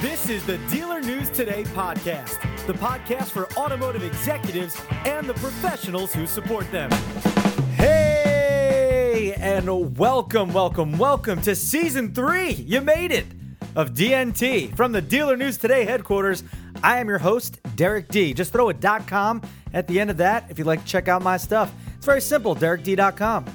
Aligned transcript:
This 0.00 0.28
is 0.28 0.46
the 0.46 0.58
Dealer 0.70 1.00
News 1.00 1.28
Today 1.28 1.64
podcast, 1.64 2.38
the 2.68 2.72
podcast 2.72 3.30
for 3.30 3.50
automotive 3.54 4.04
executives 4.04 4.80
and 5.04 5.28
the 5.28 5.34
professionals 5.34 6.14
who 6.14 6.24
support 6.24 6.70
them. 6.70 6.88
Hey, 7.72 9.34
and 9.38 9.98
welcome, 9.98 10.52
welcome, 10.52 10.96
welcome 10.98 11.42
to 11.42 11.56
season 11.56 12.14
three. 12.14 12.52
You 12.52 12.80
made 12.80 13.10
it 13.10 13.26
of 13.74 13.94
DNT 13.94 14.76
from 14.76 14.92
the 14.92 15.02
Dealer 15.02 15.36
News 15.36 15.56
Today 15.56 15.84
headquarters. 15.84 16.44
I 16.80 17.00
am 17.00 17.08
your 17.08 17.18
host, 17.18 17.58
Derek 17.74 18.06
D. 18.06 18.32
Just 18.34 18.52
throw 18.52 18.68
a 18.68 18.74
.dot 18.74 19.08
.com 19.08 19.42
at 19.74 19.88
the 19.88 19.98
end 19.98 20.10
of 20.10 20.18
that 20.18 20.48
if 20.48 20.58
you'd 20.58 20.68
like 20.68 20.82
to 20.82 20.86
check 20.86 21.08
out 21.08 21.22
my 21.22 21.36
stuff. 21.36 21.74
It's 21.96 22.06
very 22.06 22.20
simple, 22.20 22.54
derekd.com. 22.54 23.46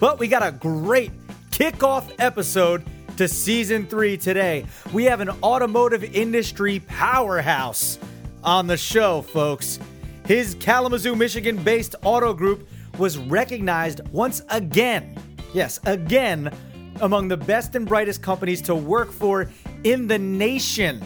But 0.00 0.18
we 0.18 0.26
got 0.26 0.44
a 0.44 0.50
great 0.50 1.12
kickoff 1.52 2.10
episode 2.18 2.84
to 3.16 3.28
season 3.28 3.86
three 3.86 4.16
today. 4.16 4.66
We 4.92 5.04
have 5.04 5.20
an 5.20 5.30
automotive 5.42 6.04
industry 6.04 6.80
powerhouse 6.80 7.98
on 8.42 8.66
the 8.66 8.76
show, 8.76 9.22
folks. 9.22 9.78
His 10.26 10.54
Kalamazoo, 10.60 11.16
Michigan 11.16 11.62
based 11.62 11.94
auto 12.04 12.32
group 12.32 12.68
was 12.98 13.18
recognized 13.18 14.06
once 14.10 14.42
again, 14.50 15.16
yes, 15.52 15.80
again, 15.84 16.54
among 17.00 17.28
the 17.28 17.36
best 17.36 17.74
and 17.74 17.86
brightest 17.86 18.22
companies 18.22 18.62
to 18.62 18.74
work 18.74 19.10
for 19.10 19.50
in 19.84 20.06
the 20.06 20.18
nation. 20.18 21.02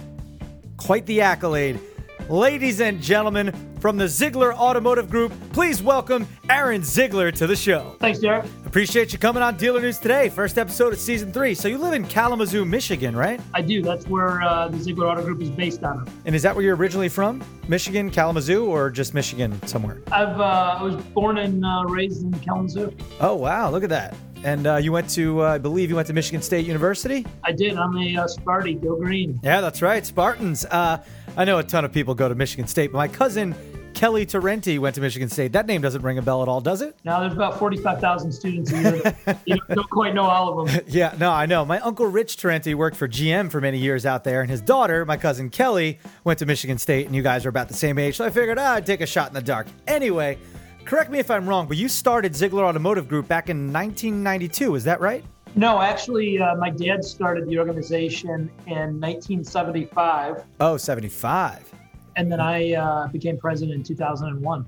Quite 0.77 1.07
the 1.07 1.21
accolade. 1.21 1.81
Ladies 2.29 2.81
and 2.81 3.01
gentlemen, 3.01 3.53
from 3.79 3.97
the 3.97 4.09
Ziegler 4.09 4.53
Automotive 4.53 5.09
Group, 5.09 5.33
please 5.53 5.81
welcome 5.81 6.27
Aaron 6.51 6.83
Ziegler 6.83 7.31
to 7.31 7.47
the 7.47 7.55
show. 7.55 7.95
Thanks, 8.01 8.19
Derek. 8.19 8.45
Appreciate 8.65 9.13
you 9.13 9.19
coming 9.21 9.45
on 9.45 9.57
Dealer 9.57 9.81
News 9.81 10.01
today. 10.01 10.29
First 10.29 10.59
episode 10.59 10.93
of 10.93 10.99
season 10.99 11.33
three. 11.33 11.55
So 11.55 11.69
you 11.69 11.79
live 11.79 11.95
in 11.95 12.05
Kalamazoo, 12.05 12.65
Michigan, 12.65 13.15
right? 13.15 13.41
I 13.55 13.63
do. 13.63 13.81
That's 13.81 14.09
where 14.09 14.43
uh, 14.43 14.67
the 14.67 14.79
Ziegler 14.79 15.07
Auto 15.07 15.23
Group 15.23 15.41
is 15.41 15.51
based 15.51 15.85
out 15.85 15.99
of. 15.99 16.13
And 16.27 16.35
is 16.35 16.43
that 16.43 16.57
where 16.57 16.65
you're 16.65 16.75
originally 16.75 17.09
from? 17.09 17.45
Michigan, 17.69 18.11
Kalamazoo, 18.11 18.67
or 18.67 18.91
just 18.91 19.15
Michigan 19.15 19.65
somewhere? 19.69 20.03
I've 20.11 20.41
uh, 20.41 20.79
I 20.81 20.83
was 20.83 20.97
born 20.97 21.39
and 21.39 21.65
uh, 21.65 21.85
raised 21.87 22.23
in 22.25 22.33
Kalamazoo. 22.41 22.93
Oh 23.21 23.37
wow, 23.37 23.71
look 23.71 23.85
at 23.85 23.91
that. 23.91 24.17
And 24.43 24.67
uh, 24.67 24.77
you 24.77 24.93
went 24.93 25.09
to, 25.11 25.43
uh, 25.43 25.55
I 25.55 25.59
believe, 25.59 25.91
you 25.91 25.97
went 25.97 26.07
to 26.09 26.13
Michigan 26.13 26.43
State 26.43 26.67
University. 26.67 27.27
I 27.43 27.53
did. 27.53 27.77
I'm 27.77 27.97
a 27.97 28.17
uh, 28.17 28.27
Sparty. 28.27 28.81
Go 28.81 28.97
Green. 28.97 29.41
Yeah, 29.43 29.61
that's 29.61 29.81
right, 29.81 30.05
Spartans. 30.05 30.65
Uh, 30.67 31.03
I 31.37 31.45
know 31.45 31.59
a 31.59 31.63
ton 31.63 31.85
of 31.85 31.93
people 31.93 32.15
go 32.15 32.31
to 32.31 32.35
Michigan 32.35 32.67
State, 32.67 32.93
but 32.93 32.99
my 32.99 33.09
cousin 33.09 33.55
Kelly 33.93 34.25
Tarenti 34.25 34.79
went 34.79 34.95
to 34.95 35.03
Michigan 35.03 35.29
State. 35.29 35.53
That 35.53 35.67
name 35.67 35.83
doesn't 35.83 36.01
ring 36.01 36.17
a 36.17 36.23
bell 36.23 36.43
at 36.43 36.49
all, 36.49 36.63
does 36.63 36.81
it? 36.81 36.97
Now 37.05 37.21
there's 37.21 37.35
about 37.35 37.59
45,000 37.59 38.33
students 38.33 38.73
a 38.73 38.81
year. 38.81 39.39
you 39.45 39.59
don't 39.69 39.91
quite 39.91 40.15
know 40.15 40.25
all 40.25 40.61
of 40.61 40.67
them. 40.67 40.85
yeah, 40.89 41.15
no, 41.19 41.31
I 41.31 41.45
know. 41.45 41.65
My 41.67 41.79
uncle 41.81 42.07
Rich 42.07 42.39
Tarenti 42.39 42.75
worked 42.75 42.97
for 42.97 43.07
GM 43.07 43.51
for 43.51 43.61
many 43.61 43.79
years 43.79 44.07
out 44.07 44.25
there, 44.25 44.41
and 44.41 44.51
his 44.51 44.63
daughter, 44.63 45.05
my 45.05 45.19
cousin 45.19 45.51
Kelly, 45.51 45.99
went 46.25 46.39
to 46.39 46.47
Michigan 46.47 46.79
State, 46.79 47.05
and 47.05 47.15
you 47.15 47.23
guys 47.23 47.45
are 47.45 47.51
about 47.51 47.69
the 47.69 47.75
same 47.75 47.99
age, 47.99 48.17
so 48.17 48.25
I 48.25 48.31
figured 48.31 48.59
ah, 48.59 48.75
I'd 48.75 48.87
take 48.87 49.03
a 49.03 49.07
shot 49.07 49.29
in 49.29 49.35
the 49.35 49.43
dark. 49.43 49.67
Anyway, 49.87 50.39
correct 50.87 51.11
me 51.11 51.19
if 51.19 51.31
I'm 51.31 51.47
wrong, 51.47 51.67
but 51.67 51.77
you 51.77 51.89
started 51.89 52.35
Ziegler 52.35 52.65
Automotive 52.65 53.09
Group 53.09 53.29
back 53.29 53.51
in 53.51 53.73
1992, 53.75 54.75
is 54.75 54.85
that 54.85 55.01
right? 55.01 55.23
No, 55.57 55.81
actually, 55.81 56.39
uh, 56.39 56.55
my 56.57 56.71
dad 56.71 57.05
started 57.05 57.49
the 57.49 57.59
organization 57.59 58.51
in 58.67 59.01
1975. 59.01 60.45
Oh, 60.61 60.77
75 60.77 61.73
and 62.17 62.33
then 62.33 62.41
I 62.41 62.73
uh, 62.73 63.07
became 63.09 63.37
president 63.37 63.77
in 63.77 63.83
2001. 63.83 64.67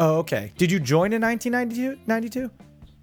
Oh, 0.00 0.18
okay. 0.18 0.52
Did 0.58 0.70
you 0.70 0.80
join 0.80 1.12
in 1.12 1.22
1992? 1.22 2.00
92? 2.06 2.50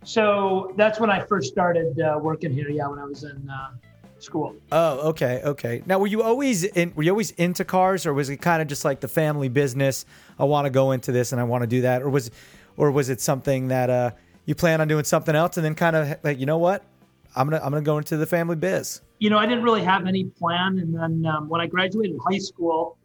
So 0.04 0.74
that's 0.78 1.00
when 1.00 1.10
I 1.10 1.22
first 1.26 1.52
started 1.52 2.00
uh, 2.00 2.20
working 2.22 2.52
here. 2.52 2.70
Yeah, 2.70 2.88
when 2.88 3.00
I 3.00 3.06
was 3.06 3.24
in 3.24 3.50
uh, 3.50 3.72
school. 4.20 4.56
Oh, 4.72 5.10
okay, 5.10 5.42
okay. 5.46 5.84
Now, 5.86 6.00
were 6.00 6.08
you 6.08 6.22
always 6.22 6.64
in? 6.64 6.94
Were 6.96 7.04
you 7.04 7.12
always 7.12 7.32
into 7.32 7.64
cars, 7.64 8.06
or 8.06 8.14
was 8.14 8.30
it 8.30 8.38
kind 8.38 8.62
of 8.62 8.68
just 8.68 8.84
like 8.84 9.00
the 9.00 9.08
family 9.08 9.48
business? 9.48 10.06
I 10.38 10.44
want 10.44 10.66
to 10.66 10.70
go 10.70 10.92
into 10.92 11.12
this 11.12 11.32
and 11.32 11.40
I 11.40 11.44
want 11.46 11.62
to 11.62 11.68
do 11.68 11.82
that, 11.82 12.02
or 12.02 12.10
was, 12.10 12.32
or 12.78 12.92
was 12.92 13.10
it 13.10 13.22
something 13.22 13.70
that 13.70 13.90
uh, 13.90 14.12
you 14.46 14.56
plan 14.56 14.82
on 14.82 14.88
doing 14.88 15.04
something 15.06 15.36
else 15.36 15.58
and 15.58 15.66
then 15.66 15.76
kind 15.76 15.96
of 15.96 16.18
like, 16.24 16.40
you 16.40 16.46
know 16.48 16.58
what, 16.58 16.84
I'm 17.36 17.50
gonna 17.50 17.64
I'm 17.64 17.72
gonna 17.72 17.82
go 17.82 17.98
into 17.98 18.18
the 18.18 18.26
family 18.26 18.56
biz. 18.56 19.02
You 19.20 19.30
know, 19.30 19.38
I 19.38 19.46
didn't 19.46 19.64
really 19.64 19.84
have 19.84 20.08
any 20.08 20.26
plan, 20.26 20.80
and 20.80 20.94
then 20.94 21.26
um, 21.26 21.48
when 21.48 21.62
I 21.62 21.68
graduated 21.68 22.18
high 22.28 22.40
school, 22.40 22.98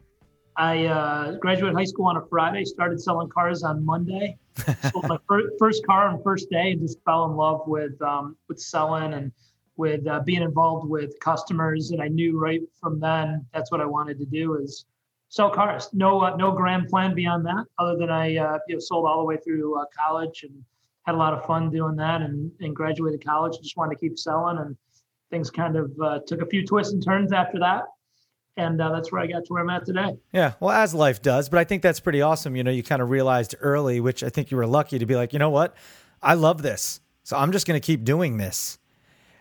I 0.55 0.85
uh, 0.85 1.37
graduated 1.37 1.75
high 1.75 1.85
school 1.85 2.07
on 2.07 2.17
a 2.17 2.25
Friday, 2.25 2.65
started 2.65 2.99
selling 2.99 3.29
cars 3.29 3.63
on 3.63 3.85
Monday. 3.85 4.37
Sold 4.91 5.07
my 5.07 5.17
fir- 5.27 5.51
first 5.59 5.85
car 5.85 6.07
on 6.07 6.21
first 6.23 6.49
day, 6.49 6.71
and 6.71 6.81
just 6.81 6.97
fell 7.05 7.25
in 7.25 7.37
love 7.37 7.67
with 7.67 8.01
um, 8.01 8.35
with 8.47 8.59
selling 8.59 9.13
and 9.13 9.31
with 9.77 10.05
uh, 10.07 10.19
being 10.21 10.41
involved 10.41 10.89
with 10.89 11.17
customers. 11.19 11.91
And 11.91 12.01
I 12.01 12.07
knew 12.07 12.39
right 12.39 12.61
from 12.81 12.99
then 12.99 13.45
that's 13.53 13.71
what 13.71 13.81
I 13.81 13.85
wanted 13.85 14.17
to 14.19 14.25
do 14.25 14.55
is 14.55 14.85
sell 15.29 15.51
cars. 15.51 15.89
No 15.93 16.21
uh, 16.21 16.35
no 16.35 16.51
grand 16.51 16.87
plan 16.87 17.13
beyond 17.13 17.45
that, 17.45 17.65
other 17.77 17.95
than 17.95 18.09
I 18.09 18.35
uh, 18.37 18.57
you 18.67 18.75
know 18.75 18.79
sold 18.79 19.07
all 19.07 19.19
the 19.19 19.25
way 19.25 19.37
through 19.37 19.79
uh, 19.79 19.85
college 19.95 20.43
and 20.43 20.63
had 21.07 21.15
a 21.15 21.17
lot 21.17 21.33
of 21.33 21.43
fun 21.45 21.71
doing 21.71 21.95
that. 21.95 22.21
And, 22.21 22.51
and 22.59 22.75
graduated 22.75 23.25
college, 23.25 23.57
just 23.61 23.77
wanted 23.77 23.95
to 23.95 23.99
keep 23.99 24.19
selling, 24.19 24.59
and 24.59 24.77
things 25.31 25.49
kind 25.49 25.75
of 25.75 25.91
uh, 26.03 26.19
took 26.27 26.41
a 26.41 26.45
few 26.45 26.65
twists 26.65 26.93
and 26.93 27.03
turns 27.03 27.33
after 27.33 27.59
that 27.59 27.85
and 28.57 28.81
uh, 28.81 28.89
that's 28.89 29.11
where 29.11 29.21
I 29.21 29.27
got 29.27 29.45
to 29.45 29.53
where 29.53 29.61
I'm 29.61 29.69
at 29.69 29.85
today. 29.85 30.17
Yeah, 30.33 30.53
well, 30.59 30.71
as 30.71 30.93
life 30.93 31.21
does, 31.21 31.47
but 31.47 31.59
I 31.59 31.63
think 31.63 31.83
that's 31.83 31.99
pretty 31.99 32.21
awesome. 32.21 32.55
You 32.55 32.63
know, 32.63 32.71
you 32.71 32.83
kind 32.83 33.01
of 33.01 33.09
realized 33.09 33.55
early, 33.61 33.99
which 33.99 34.23
I 34.23 34.29
think 34.29 34.51
you 34.51 34.57
were 34.57 34.65
lucky 34.65 34.99
to 34.99 35.05
be 35.05 35.15
like, 35.15 35.31
you 35.31 35.39
know 35.39 35.51
what, 35.51 35.75
I 36.21 36.33
love 36.33 36.63
this, 36.63 36.99
so 37.23 37.37
I'm 37.37 37.51
just 37.51 37.67
going 37.67 37.79
to 37.79 37.85
keep 37.85 38.03
doing 38.03 38.37
this. 38.37 38.79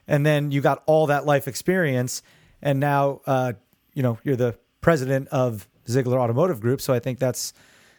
And 0.07 0.25
then 0.25 0.53
you 0.53 0.61
got 0.61 0.83
all 0.87 1.07
that 1.07 1.25
life 1.25 1.49
experience, 1.49 2.23
and 2.63 2.79
now, 2.79 3.23
uh, 3.27 3.55
you 3.95 4.03
know, 4.03 4.19
you're 4.23 4.37
the 4.37 4.57
president 4.83 5.29
of 5.29 5.67
Ziegler 5.89 6.21
Automotive 6.21 6.61
Group. 6.61 6.81
So 6.81 6.93
I 6.93 6.99
think 6.99 7.19
that's, 7.19 7.55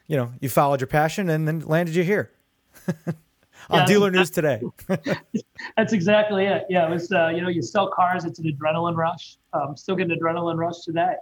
you 0.06 0.16
know, 0.16 0.32
you 0.40 0.50
followed 0.50 0.80
your 0.80 0.88
passion 0.88 1.30
and 1.30 1.48
then 1.48 1.62
landed 1.62 1.96
you 1.96 2.04
here. 2.04 2.32
on 3.70 3.80
yeah, 3.80 3.86
Dealer 3.86 4.12
News 4.12 4.30
today. 4.30 4.62
that's 5.78 5.94
exactly 5.94 6.46
it. 6.46 6.66
Yeah, 6.70 6.88
it 6.88 6.90
was. 6.90 7.12
Uh, 7.12 7.30
you 7.30 7.42
know, 7.42 7.50
you 7.50 7.62
sell 7.62 7.90
cars; 7.90 8.26
it's 8.26 8.40
an 8.40 8.46
adrenaline 8.46 8.96
rush. 8.96 9.38
Um, 9.54 9.76
still 9.76 9.96
getting 9.96 10.18
adrenaline 10.18 10.58
rush 10.58 10.82
today, 10.82 11.16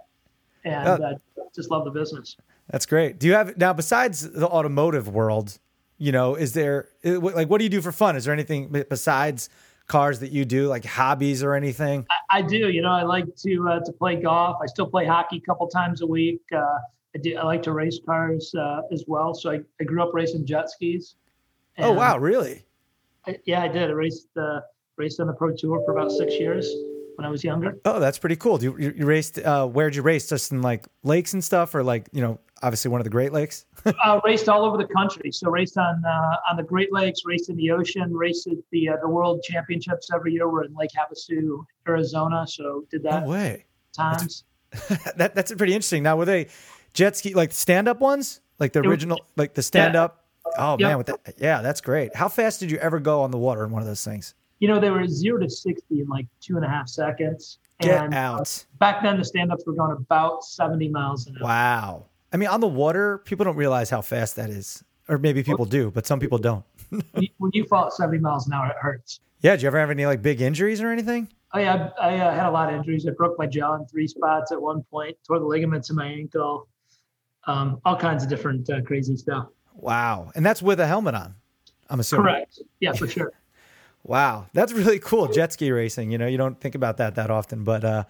and 0.64 0.88
uh, 1.02 1.14
just 1.54 1.70
love 1.70 1.84
the 1.84 1.90
business. 1.90 2.36
That's 2.70 2.86
great. 2.86 3.18
Do 3.18 3.26
you 3.26 3.34
have 3.34 3.56
now 3.56 3.72
besides 3.72 4.30
the 4.30 4.46
automotive 4.46 5.08
world? 5.08 5.58
You 5.98 6.12
know, 6.12 6.34
is 6.34 6.52
there 6.52 6.90
like 7.02 7.48
what 7.48 7.58
do 7.58 7.64
you 7.64 7.70
do 7.70 7.80
for 7.80 7.92
fun? 7.92 8.16
Is 8.16 8.24
there 8.24 8.34
anything 8.34 8.68
besides 8.88 9.48
cars 9.86 10.18
that 10.20 10.30
you 10.30 10.44
do, 10.44 10.68
like 10.68 10.84
hobbies 10.84 11.42
or 11.42 11.54
anything? 11.54 12.06
I, 12.10 12.38
I 12.38 12.42
do. 12.42 12.68
You 12.68 12.82
know, 12.82 12.90
I 12.90 13.02
like 13.02 13.34
to 13.36 13.68
uh, 13.68 13.80
to 13.80 13.92
play 13.92 14.16
golf. 14.16 14.58
I 14.62 14.66
still 14.66 14.86
play 14.86 15.06
hockey 15.06 15.38
a 15.38 15.40
couple 15.40 15.66
times 15.68 16.02
a 16.02 16.06
week. 16.06 16.42
Uh, 16.54 16.58
I, 17.14 17.18
do, 17.18 17.36
I 17.36 17.44
like 17.44 17.62
to 17.62 17.72
race 17.72 17.98
cars 18.04 18.54
uh, 18.54 18.82
as 18.92 19.04
well. 19.06 19.34
So 19.34 19.50
I, 19.50 19.60
I 19.80 19.84
grew 19.84 20.02
up 20.02 20.10
racing 20.12 20.44
jet 20.44 20.70
skis. 20.70 21.14
And 21.76 21.86
oh 21.86 21.92
wow, 21.92 22.18
really? 22.18 22.64
I, 23.26 23.38
yeah, 23.44 23.62
I 23.62 23.68
did. 23.68 23.90
I 23.90 23.92
raced 23.92 24.28
uh, 24.36 24.60
raced 24.96 25.20
on 25.20 25.26
the 25.26 25.32
pro 25.32 25.54
tour 25.54 25.82
for 25.84 25.92
about 25.92 26.10
six 26.10 26.34
years 26.34 26.72
when 27.16 27.26
I 27.26 27.30
was 27.30 27.42
younger. 27.42 27.78
Oh, 27.84 27.98
that's 27.98 28.18
pretty 28.18 28.36
cool. 28.36 28.62
You, 28.62 28.76
you, 28.78 28.94
you 28.96 29.06
raced? 29.06 29.38
Uh, 29.38 29.66
where'd 29.66 29.94
you 29.94 30.02
race? 30.02 30.28
Just 30.28 30.52
in 30.52 30.62
like 30.62 30.86
lakes 31.02 31.32
and 31.32 31.42
stuff, 31.42 31.74
or 31.74 31.82
like 31.82 32.08
you 32.12 32.20
know, 32.20 32.38
obviously 32.62 32.90
one 32.90 33.00
of 33.00 33.04
the 33.04 33.10
Great 33.10 33.32
Lakes. 33.32 33.66
uh, 34.04 34.20
raced 34.24 34.48
all 34.48 34.64
over 34.64 34.76
the 34.76 34.86
country. 34.86 35.30
So 35.32 35.50
raced 35.50 35.76
on 35.78 36.02
uh, 36.04 36.36
on 36.50 36.56
the 36.56 36.62
Great 36.62 36.92
Lakes, 36.92 37.22
raced 37.24 37.50
in 37.50 37.56
the 37.56 37.70
ocean, 37.70 38.14
raced 38.14 38.46
at 38.46 38.56
the 38.70 38.90
uh, 38.90 38.96
the 39.02 39.08
World 39.08 39.42
Championships 39.42 40.10
every 40.14 40.32
year. 40.32 40.48
We're 40.48 40.64
in 40.64 40.74
Lake 40.74 40.90
Havasu, 40.96 41.64
Arizona. 41.88 42.46
So 42.46 42.84
did 42.90 43.02
that. 43.02 43.24
No 43.24 43.30
way. 43.30 43.64
Times. 43.92 44.44
That's, 44.70 45.12
that 45.16 45.34
that's 45.34 45.54
pretty 45.54 45.72
interesting. 45.72 46.02
Now 46.02 46.16
were 46.16 46.24
they 46.24 46.48
jet 46.92 47.16
ski 47.16 47.34
like 47.34 47.52
stand 47.52 47.88
up 47.88 48.00
ones, 48.00 48.40
like 48.58 48.72
the 48.72 48.80
original, 48.80 49.20
like 49.36 49.54
the 49.54 49.62
stand 49.62 49.96
up? 49.96 50.25
Oh 50.58 50.76
yep. 50.78 50.88
man, 50.88 50.98
with 50.98 51.06
that, 51.06 51.34
yeah, 51.38 51.62
that's 51.62 51.80
great. 51.80 52.14
How 52.14 52.28
fast 52.28 52.60
did 52.60 52.70
you 52.70 52.78
ever 52.78 52.98
go 53.00 53.22
on 53.22 53.30
the 53.30 53.38
water 53.38 53.64
in 53.64 53.70
one 53.70 53.82
of 53.82 53.88
those 53.88 54.04
things? 54.04 54.34
You 54.58 54.68
know, 54.68 54.80
they 54.80 54.90
were 54.90 55.06
zero 55.06 55.38
to 55.40 55.50
sixty 55.50 56.00
in 56.00 56.08
like 56.08 56.26
two 56.40 56.56
and 56.56 56.64
a 56.64 56.68
half 56.68 56.88
seconds. 56.88 57.58
Get 57.80 58.04
and, 58.04 58.14
uh, 58.14 58.16
out. 58.16 58.40
Uh, 58.40 58.76
back 58.78 59.02
then, 59.02 59.18
the 59.18 59.24
stand-ups 59.24 59.64
were 59.66 59.74
going 59.74 59.92
about 59.92 60.44
seventy 60.44 60.88
miles 60.88 61.26
an 61.26 61.36
hour. 61.40 61.44
Wow. 61.44 62.06
I 62.32 62.38
mean, 62.38 62.48
on 62.48 62.60
the 62.60 62.66
water, 62.66 63.18
people 63.18 63.44
don't 63.44 63.56
realize 63.56 63.90
how 63.90 64.00
fast 64.02 64.36
that 64.36 64.50
is, 64.50 64.82
or 65.08 65.18
maybe 65.18 65.42
people 65.42 65.64
do, 65.64 65.90
but 65.90 66.06
some 66.06 66.18
people 66.18 66.38
don't. 66.38 66.64
when 67.38 67.50
you 67.52 67.64
fall 67.64 67.86
at 67.86 67.92
seventy 67.92 68.18
miles 68.18 68.46
an 68.46 68.54
hour, 68.54 68.68
it 68.68 68.76
hurts. 68.80 69.20
Yeah. 69.42 69.52
Did 69.52 69.62
you 69.62 69.66
ever 69.68 69.78
have 69.78 69.90
any 69.90 70.06
like 70.06 70.22
big 70.22 70.40
injuries 70.40 70.80
or 70.80 70.90
anything? 70.90 71.28
Oh 71.52 71.58
yeah, 71.58 71.90
I, 72.00 72.16
I 72.16 72.18
uh, 72.18 72.34
had 72.34 72.46
a 72.46 72.50
lot 72.50 72.68
of 72.68 72.76
injuries. 72.76 73.06
I 73.06 73.12
broke 73.12 73.38
my 73.38 73.46
jaw 73.46 73.74
in 73.76 73.86
three 73.86 74.08
spots 74.08 74.52
at 74.52 74.60
one 74.60 74.82
point, 74.90 75.16
tore 75.26 75.38
the 75.38 75.44
ligaments 75.44 75.90
in 75.90 75.96
my 75.96 76.06
ankle, 76.06 76.68
um, 77.46 77.80
all 77.84 77.96
kinds 77.96 78.22
of 78.24 78.28
different 78.28 78.68
uh, 78.68 78.82
crazy 78.82 79.16
stuff. 79.16 79.48
Wow. 79.76 80.32
And 80.34 80.44
that's 80.44 80.62
with 80.62 80.80
a 80.80 80.86
helmet 80.86 81.14
on, 81.14 81.34
I'm 81.88 82.00
assuming. 82.00 82.26
Correct. 82.26 82.60
Yeah, 82.80 82.92
for 82.92 83.06
sure. 83.06 83.32
wow. 84.02 84.46
That's 84.52 84.72
really 84.72 84.98
cool. 84.98 85.28
Jet 85.28 85.52
ski 85.52 85.70
racing. 85.70 86.10
You 86.10 86.18
know, 86.18 86.26
you 86.26 86.38
don't 86.38 86.60
think 86.60 86.74
about 86.74 86.96
that 86.96 87.14
that 87.16 87.30
often. 87.30 87.64
But, 87.64 87.84
uh, 87.84 88.04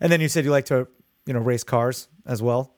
and 0.00 0.10
then 0.10 0.20
you 0.20 0.28
said 0.28 0.44
you 0.44 0.50
like 0.50 0.66
to, 0.66 0.88
you 1.26 1.32
know, 1.32 1.40
race 1.40 1.64
cars 1.64 2.08
as 2.26 2.42
well 2.42 2.74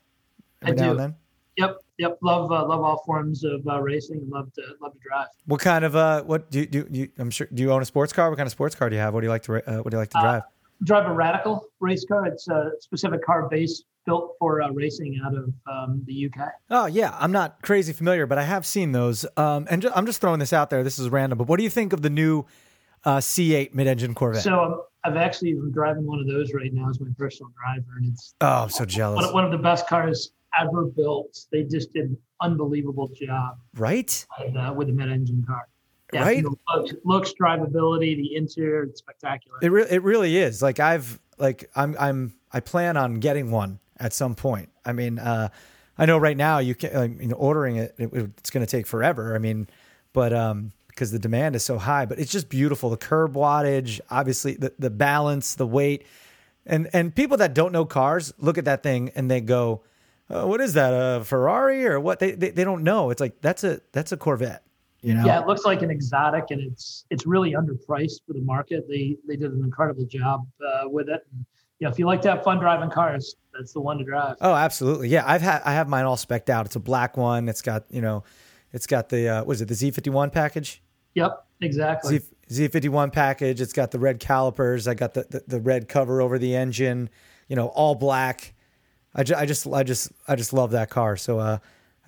every 0.63 0.75
I 0.75 0.77
now 0.77 0.85
do. 0.85 0.91
and 0.91 1.01
then? 1.01 1.17
Yep. 1.57 1.77
Yep. 1.99 2.19
Love, 2.21 2.53
uh, 2.53 2.67
love 2.67 2.83
all 2.83 3.03
forms 3.07 3.43
of 3.43 3.67
uh, 3.67 3.81
racing. 3.81 4.29
Love 4.29 4.53
to, 4.55 4.63
love 4.83 4.93
to 4.93 4.99
drive. 4.99 5.29
What 5.47 5.61
kind 5.61 5.85
of, 5.85 5.97
uh, 5.97 6.23
what 6.25 6.51
do 6.51 6.61
you, 6.61 6.67
do 6.67 6.87
you, 6.91 7.09
I'm 7.19 7.31
sure, 7.31 7.49
do 7.53 7.63
you 7.63 7.73
own 7.73 7.81
a 7.81 7.87
sports 7.87 8.13
car? 8.13 8.29
What 8.29 8.37
kind 8.37 8.47
of 8.47 8.53
sports 8.53 8.75
car 8.75 8.91
do 8.91 8.97
you 8.97 9.01
have? 9.01 9.15
What 9.15 9.21
do 9.21 9.27
you 9.27 9.31
like 9.31 9.43
to, 9.45 9.55
uh, 9.55 9.83
what 9.83 9.91
do 9.91 9.97
you 9.97 10.01
like 10.01 10.11
to 10.11 10.19
uh, 10.19 10.23
drive? 10.23 10.43
Drive 10.85 11.07
a 11.07 11.13
Radical 11.13 11.69
race 11.81 12.05
car. 12.05 12.27
It's 12.27 12.49
a 12.49 12.71
specific 12.81 13.25
car 13.25 13.49
base 13.49 13.83
built 14.05 14.37
for 14.39 14.63
uh, 14.63 14.71
racing 14.71 15.21
out 15.25 15.35
of 15.35 15.53
um, 15.67 16.03
the 16.07 16.27
UK. 16.27 16.49
Oh 16.71 16.87
yeah, 16.87 17.17
I'm 17.19 17.33
not 17.33 17.61
crazy 17.63 17.93
familiar, 17.93 18.27
but 18.27 18.39
I 18.39 18.45
have 18.45 18.65
seen 18.65 18.93
those. 18.93 19.27
Um, 19.37 19.67
and 19.69 19.83
ju- 19.83 19.91
I'm 19.95 20.07
just 20.07 20.21
throwing 20.21 20.39
this 20.39 20.53
out 20.53 20.71
there. 20.71 20.83
This 20.83 20.99
is 20.99 21.09
random, 21.09 21.39
but 21.39 21.49
what 21.49 21.59
do 21.59 21.65
you 21.65 21.71
think 21.71 21.93
of 21.93 22.03
the 22.03 22.11
new 22.11 22.45
uh, 23.05 23.19
C8 23.19 23.75
mid-engine 23.75 24.15
Corvette? 24.15 24.43
So 24.43 24.63
um, 24.63 24.83
I've 25.05 25.17
actually 25.17 25.55
been 25.55 25.73
driving 25.73 26.07
one 26.07 26.21
of 26.21 26.27
those 26.27 26.55
right 26.55 26.73
now 26.73 26.89
as 26.89 27.01
my 27.01 27.09
personal 27.19 27.53
driver, 27.61 27.97
and 27.99 28.13
it's 28.13 28.35
oh, 28.41 28.65
I'm 28.65 28.71
so 28.71 28.85
jealous. 28.85 29.25
one, 29.25 29.35
one 29.35 29.45
of 29.45 29.51
the 29.51 29.59
best 29.59 29.89
cars 29.89 30.31
ever 30.59 30.85
built. 30.85 31.47
They 31.53 31.65
just 31.65 31.93
did 31.93 32.05
an 32.05 32.19
unbelievable 32.41 33.09
job 33.09 33.59
right? 33.75 34.27
with, 34.41 34.57
uh, 34.57 34.73
with 34.75 34.87
the 34.89 34.95
mid-engine 34.95 35.45
car. 35.47 35.69
Yeah, 36.13 36.23
Right? 36.23 36.45
looks, 36.45 36.93
looks, 37.05 37.35
drivability, 37.41 38.17
the 38.17 38.37
interior, 38.37 38.85
it's 38.85 39.01
spectacular. 39.01 39.59
It 39.61 39.69
re- 39.69 39.87
it 39.91 40.03
really 40.03 40.37
is. 40.37 40.63
Like 40.63 40.79
I've 40.79 41.19
like 41.39 41.69
I'm 41.75 41.97
I'm 41.99 42.35
I 42.53 42.61
plan 42.61 42.97
on 42.97 43.15
getting 43.15 43.51
one 43.51 43.81
at 43.99 44.13
some 44.13 44.35
point. 44.35 44.71
I 44.85 44.93
mean, 44.93 45.19
uh, 45.19 45.49
I 45.99 46.07
know 46.07 46.19
right 46.19 46.37
now 46.37 46.59
you 46.59 46.75
can 46.75 46.95
like, 46.95 47.21
you 47.21 47.29
know 47.29 47.37
ordering 47.37 47.77
it, 47.77 47.95
it 47.99 48.13
it's 48.39 48.51
going 48.51 48.65
to 48.65 48.71
take 48.71 48.87
forever. 48.87 49.35
I 49.35 49.39
mean, 49.39 49.69
but 50.13 50.33
um 50.33 50.73
because 50.89 51.11
the 51.11 51.19
demand 51.19 51.55
is 51.55 51.63
so 51.63 51.77
high, 51.77 52.07
but 52.07 52.19
it's 52.19 52.33
just 52.33 52.49
beautiful. 52.49 52.89
The 52.89 52.97
curb 52.97 53.35
wattage, 53.35 54.01
obviously 54.11 54.55
the 54.55 54.73
the 54.79 54.91
balance, 54.91 55.55
the 55.55 55.67
weight, 55.67 56.07
and 56.65 56.89
and 56.93 57.15
people 57.15 57.37
that 57.39 57.53
don't 57.53 57.73
know 57.73 57.85
cars 57.85 58.33
look 58.39 58.59
at 58.59 58.65
that 58.65 58.83
thing 58.83 59.11
and 59.15 59.31
they 59.31 59.41
go, 59.41 59.83
uh, 60.31 60.47
"What 60.47 60.61
is 60.61 60.73
that? 60.75 60.93
A 60.93 61.25
Ferrari 61.25 61.87
or 61.87 62.01
what?" 62.01 62.19
They, 62.19 62.33
they 62.33 62.51
they 62.51 62.65
don't 62.65 62.83
know. 62.83 63.11
It's 63.11 63.21
like 63.21 63.41
that's 63.43 63.63
a 63.65 63.81
that's 63.93 64.13
a 64.13 64.17
Corvette. 64.17 64.63
You 65.03 65.15
know? 65.15 65.25
Yeah, 65.25 65.41
it 65.41 65.47
looks 65.47 65.65
like 65.65 65.83
an 65.83 65.91
exotic, 65.91 66.47
and 66.51 66.61
it's 66.61 67.05
it's 67.11 67.27
really 67.27 67.53
underpriced 67.53 68.27
for 68.27 68.33
the 68.33 68.41
market. 68.41 68.87
They 68.89 69.17
they 69.27 69.37
did 69.37 69.53
an 69.53 69.63
incredible 69.63 70.05
job 70.05 70.47
uh, 70.61 70.89
with 70.89 71.09
it. 71.09 71.27
And, 71.33 71.45
you 71.79 71.87
know, 71.87 71.91
if 71.91 71.99
you 71.99 72.07
like 72.07 72.23
to 72.23 72.31
have 72.31 72.43
fun 72.43 72.59
driving 72.59 72.91
cars, 72.91 73.37
that's 73.53 73.73
the 73.73 73.81
one 73.81 73.99
to 73.99 74.05
drive. 74.05 74.37
Oh, 74.41 74.55
absolutely. 74.55 75.09
Yeah, 75.09 75.25
I've 75.27 75.43
had 75.43 75.63
I 75.65 75.73
have 75.73 75.89
mine 75.89 76.07
all 76.07 76.17
specked 76.17 76.51
out. 76.51 76.67
It's 76.67 76.77
a 76.77 76.81
black 76.81 77.17
one. 77.17 77.49
It's 77.49 77.63
got 77.63 77.85
you 77.91 78.01
know, 78.01 78.25
it's 78.73 78.87
got 78.87 79.09
the 79.11 79.29
uh, 79.29 79.45
was 79.45 79.61
it 79.61 79.69
the 79.69 79.75
Z51 79.75 80.33
package? 80.33 80.83
Yep, 81.15 81.47
exactly. 81.61 82.19
Z 82.19 82.25
Z51 82.51 83.13
package. 83.13 83.61
It's 83.61 83.73
got 83.73 83.91
the 83.91 83.99
red 83.99 84.21
calipers. 84.21 84.89
I 84.89 84.95
got 84.95 85.15
the, 85.15 85.27
the 85.29 85.43
the 85.47 85.61
red 85.61 85.89
cover 85.89 86.21
over 86.21 86.39
the 86.39 86.57
engine. 86.57 87.11
You 87.49 87.57
know, 87.57 87.69
all 87.69 87.95
black. 87.95 88.55
I, 89.15 89.23
ju- 89.23 89.35
I 89.37 89.47
just 89.47 89.67
I 89.67 89.83
just 89.83 90.13
I 90.27 90.37
just 90.37 90.53
love 90.53 90.73
that 90.73 90.91
car. 90.91 91.17
So 91.17 91.39
uh, 91.39 91.59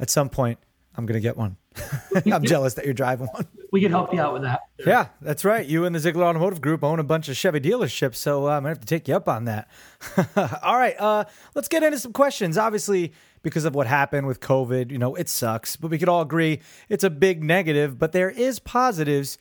at 0.00 0.10
some 0.10 0.28
point 0.28 0.58
I'm 0.98 1.06
gonna 1.06 1.20
get 1.20 1.36
one. 1.36 1.56
I'm 2.26 2.42
jealous 2.42 2.74
that 2.74 2.84
you're 2.84 2.92
driving 2.92 3.28
one. 3.28 3.46
we 3.72 3.80
can 3.80 3.92
help 3.92 4.12
you 4.12 4.20
out 4.20 4.32
with 4.32 4.42
that. 4.42 4.62
Yeah, 4.84 5.06
that's 5.20 5.44
right. 5.44 5.64
You 5.64 5.84
and 5.84 5.94
the 5.94 6.00
Ziegler 6.00 6.24
Automotive 6.24 6.60
Group 6.60 6.82
own 6.82 6.98
a 6.98 7.04
bunch 7.04 7.28
of 7.28 7.36
Chevy 7.36 7.60
dealerships, 7.60 8.16
so 8.16 8.48
uh, 8.48 8.50
I'm 8.50 8.62
gonna 8.62 8.70
have 8.70 8.80
to 8.80 8.86
take 8.86 9.06
you 9.06 9.14
up 9.14 9.28
on 9.28 9.44
that. 9.44 9.68
All 10.62 10.76
right, 10.76 10.96
uh, 10.98 11.24
let's 11.54 11.68
get 11.68 11.84
into 11.84 12.00
some 12.00 12.12
questions. 12.12 12.58
Obviously, 12.58 13.12
because 13.42 13.64
of 13.64 13.76
what 13.76 13.86
happened 13.86 14.26
with 14.26 14.40
COVID, 14.40 14.90
you 14.90 14.98
know, 14.98 15.14
it 15.14 15.28
sucks, 15.28 15.76
but 15.76 15.88
we 15.88 15.98
could 15.98 16.08
all 16.08 16.20
agree 16.20 16.60
it's 16.88 17.04
a 17.04 17.10
big 17.10 17.44
negative. 17.44 17.96
But 17.96 18.10
there 18.10 18.30
is 18.30 18.58
positives 18.58 19.38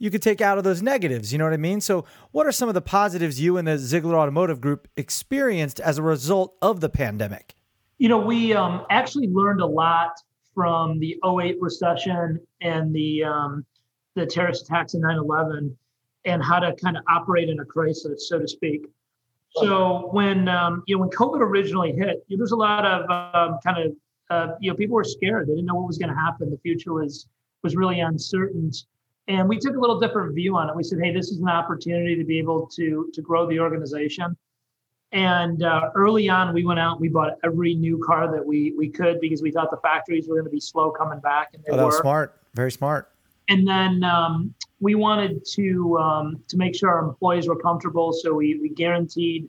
you 0.00 0.10
could 0.10 0.22
take 0.22 0.40
out 0.40 0.58
of 0.58 0.64
those 0.64 0.82
negatives. 0.82 1.30
You 1.30 1.38
know 1.38 1.44
what 1.44 1.54
I 1.54 1.58
mean? 1.58 1.80
So, 1.80 2.04
what 2.32 2.46
are 2.46 2.52
some 2.52 2.68
of 2.68 2.74
the 2.74 2.82
positives 2.82 3.40
you 3.40 3.58
and 3.58 3.68
the 3.68 3.78
Ziegler 3.78 4.16
Automotive 4.16 4.60
Group 4.60 4.88
experienced 4.96 5.78
as 5.78 5.98
a 5.98 6.02
result 6.02 6.56
of 6.60 6.80
the 6.80 6.88
pandemic? 6.88 7.54
You 7.98 8.08
know, 8.08 8.18
we 8.18 8.52
um, 8.54 8.84
actually 8.90 9.28
learned 9.28 9.60
a 9.60 9.66
lot 9.66 10.20
from 10.56 10.98
the 10.98 11.20
08 11.22 11.58
recession 11.60 12.40
and 12.62 12.92
the 12.92 13.22
um, 13.22 13.64
the 14.14 14.24
terrorist 14.24 14.64
attacks 14.64 14.94
in 14.94 15.02
9/11, 15.02 15.76
and 16.24 16.42
how 16.42 16.58
to 16.58 16.74
kind 16.82 16.96
of 16.96 17.04
operate 17.08 17.50
in 17.50 17.60
a 17.60 17.64
crisis, 17.64 18.28
so 18.28 18.38
to 18.38 18.48
speak. 18.48 18.86
So 19.56 20.08
when 20.12 20.48
um, 20.48 20.82
you 20.86 20.96
know 20.96 21.02
when 21.02 21.10
COVID 21.10 21.40
originally 21.40 21.92
hit, 21.92 22.24
there 22.28 22.38
was 22.38 22.52
a 22.52 22.56
lot 22.56 22.84
of 22.86 23.02
um, 23.10 23.58
kind 23.64 23.86
of 23.86 23.92
uh, 24.30 24.54
you 24.60 24.70
know 24.70 24.76
people 24.76 24.96
were 24.96 25.04
scared. 25.04 25.46
They 25.46 25.52
didn't 25.52 25.66
know 25.66 25.74
what 25.74 25.86
was 25.86 25.98
going 25.98 26.10
to 26.10 26.16
happen. 26.16 26.50
The 26.50 26.58
future 26.58 26.94
was 26.94 27.28
was 27.62 27.76
really 27.76 28.00
uncertain, 28.00 28.70
and 29.28 29.48
we 29.48 29.58
took 29.58 29.76
a 29.76 29.80
little 29.80 30.00
different 30.00 30.34
view 30.34 30.56
on 30.56 30.70
it. 30.70 30.74
We 30.74 30.82
said, 30.82 30.98
hey, 31.02 31.12
this 31.12 31.28
is 31.28 31.38
an 31.38 31.48
opportunity 31.48 32.16
to 32.16 32.24
be 32.24 32.38
able 32.38 32.66
to 32.76 33.10
to 33.12 33.22
grow 33.22 33.46
the 33.46 33.60
organization. 33.60 34.36
And 35.20 35.62
uh, 35.62 35.90
early 35.94 36.28
on, 36.28 36.52
we 36.52 36.66
went 36.66 36.78
out. 36.78 36.92
and 36.92 37.00
We 37.00 37.08
bought 37.08 37.38
every 37.42 37.74
new 37.74 37.96
car 38.04 38.30
that 38.30 38.44
we 38.44 38.74
we 38.76 38.90
could 38.90 39.18
because 39.18 39.40
we 39.40 39.50
thought 39.50 39.70
the 39.70 39.78
factories 39.78 40.28
were 40.28 40.34
going 40.34 40.44
to 40.44 40.50
be 40.50 40.60
slow 40.60 40.90
coming 40.90 41.20
back, 41.20 41.54
and 41.54 41.64
they 41.64 41.72
Oh, 41.72 41.76
that 41.76 41.82
were 41.84 41.86
was 41.88 41.98
smart. 41.98 42.38
Very 42.54 42.70
smart. 42.70 43.10
and 43.48 43.66
then 43.66 44.04
um, 44.04 44.52
we 44.80 44.94
wanted 44.94 45.42
to 45.54 45.96
um, 45.98 46.38
to 46.48 46.58
make 46.58 46.74
sure 46.76 46.90
our 46.90 47.02
employees 47.08 47.48
were 47.48 47.56
comfortable 47.56 48.12
so 48.12 48.34
we, 48.34 48.58
we 48.60 48.68
guaranteed 48.68 49.48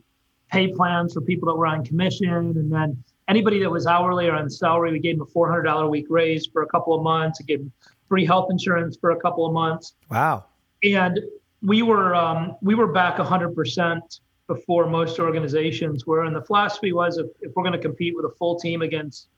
pay 0.50 0.68
plans 0.72 1.12
for 1.12 1.20
people 1.20 1.46
that 1.48 1.54
were 1.54 1.66
on 1.66 1.84
commission 1.84 2.34
and 2.60 2.72
then 2.72 2.88
anybody 3.28 3.58
that 3.60 3.70
was 3.70 3.86
hourly 3.86 4.26
or 4.28 4.34
on 4.36 4.48
salary 4.48 4.90
we 4.92 4.98
gave 4.98 5.18
them 5.18 5.26
a 5.26 5.38
$400 5.38 5.82
a 5.84 5.88
week 5.88 6.06
raise 6.08 6.46
for 6.46 6.62
a 6.62 6.66
couple 6.66 6.94
of 6.94 7.02
months 7.02 7.40
We 7.40 7.46
gave 7.46 7.58
them 7.60 7.72
free 8.08 8.24
health 8.24 8.48
insurance 8.50 8.96
for 8.98 9.10
a 9.10 9.20
couple 9.20 9.44
of 9.46 9.52
months 9.52 9.92
Wow. 10.10 10.44
and 10.82 11.18
we 11.62 11.82
were 11.82 12.14
um, 12.14 12.56
we 12.62 12.74
were 12.74 12.86
back 12.92 13.16
100% 13.18 14.20
before 14.48 14.88
most 14.88 15.20
organizations 15.20 16.06
were. 16.06 16.24
And 16.24 16.34
the 16.34 16.42
philosophy 16.42 16.92
was 16.92 17.18
if, 17.18 17.26
if 17.40 17.52
we're 17.54 17.62
going 17.62 17.74
to 17.74 17.78
compete 17.78 18.14
with 18.16 18.24
a 18.24 18.34
full 18.36 18.58
team 18.58 18.82
against 18.82 19.28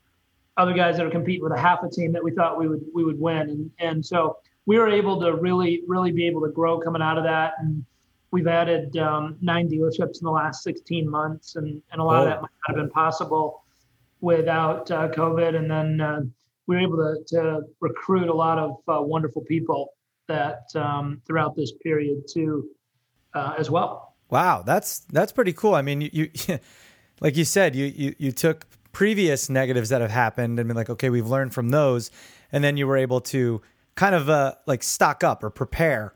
other 0.57 0.73
guys 0.73 0.97
that 0.97 1.05
are 1.05 1.11
competing 1.11 1.43
with 1.43 1.53
a 1.53 1.59
half 1.59 1.83
a 1.83 1.89
team 1.89 2.11
that 2.13 2.23
we 2.23 2.31
thought 2.31 2.57
we 2.57 2.67
would 2.67 2.83
we 2.93 3.03
would 3.03 3.19
win. 3.19 3.49
And 3.49 3.71
and 3.79 4.05
so 4.05 4.37
we 4.65 4.79
were 4.79 4.89
able 4.89 5.19
to 5.21 5.35
really 5.35 5.83
really 5.87 6.11
be 6.11 6.25
able 6.27 6.41
to 6.41 6.49
grow 6.49 6.79
coming 6.79 7.01
out 7.01 7.17
of 7.17 7.23
that. 7.25 7.53
And 7.59 7.85
we've 8.31 8.47
added 8.47 8.97
um, 8.97 9.37
nine 9.41 9.69
dealerships 9.69 10.21
in 10.21 10.23
the 10.23 10.31
last 10.31 10.63
16 10.63 11.07
months 11.09 11.57
and, 11.57 11.81
and 11.91 12.01
a 12.01 12.03
lot 12.03 12.19
Oh. 12.19 12.23
of 12.23 12.29
that 12.29 12.41
might 12.41 12.51
not 12.67 12.75
have 12.75 12.75
been 12.77 12.89
possible 12.89 13.63
without 14.21 14.89
uh, 14.89 15.09
covid. 15.09 15.55
And 15.55 15.69
then 15.69 15.99
uh, 15.99 16.21
we 16.67 16.75
were 16.75 16.81
able 16.81 16.97
to, 16.97 17.23
to 17.35 17.61
recruit 17.81 18.29
a 18.29 18.33
lot 18.33 18.57
of 18.57 18.77
uh, 18.87 19.01
wonderful 19.01 19.41
people 19.41 19.89
that 20.27 20.63
um, 20.75 21.21
throughout 21.27 21.55
this 21.57 21.73
period 21.73 22.23
too 22.29 22.69
uh, 23.33 23.55
as 23.57 23.69
well 23.69 24.10
Wow, 24.31 24.63
that's 24.65 24.99
that's 25.11 25.33
pretty 25.33 25.53
cool. 25.53 25.75
I 25.75 25.83
mean, 25.83 26.01
you, 26.01 26.09
you 26.33 26.59
like 27.21 27.37
you 27.37 27.45
said, 27.45 27.75
you, 27.75 27.85
you 27.85 28.15
you 28.17 28.31
took 28.31 28.65
previous 28.93 29.49
negatives 29.49 29.89
that 29.89 30.01
have 30.01 30.09
happened 30.09 30.57
and 30.57 30.67
been 30.67 30.75
like, 30.75 30.89
okay, 30.89 31.09
we've 31.09 31.27
learned 31.27 31.53
from 31.53 31.69
those, 31.69 32.09
and 32.51 32.63
then 32.63 32.77
you 32.77 32.87
were 32.87 32.97
able 32.97 33.21
to 33.21 33.61
kind 33.95 34.15
of 34.15 34.29
uh, 34.29 34.55
like 34.65 34.81
stock 34.81 35.23
up 35.23 35.43
or 35.43 35.49
prepare 35.49 36.13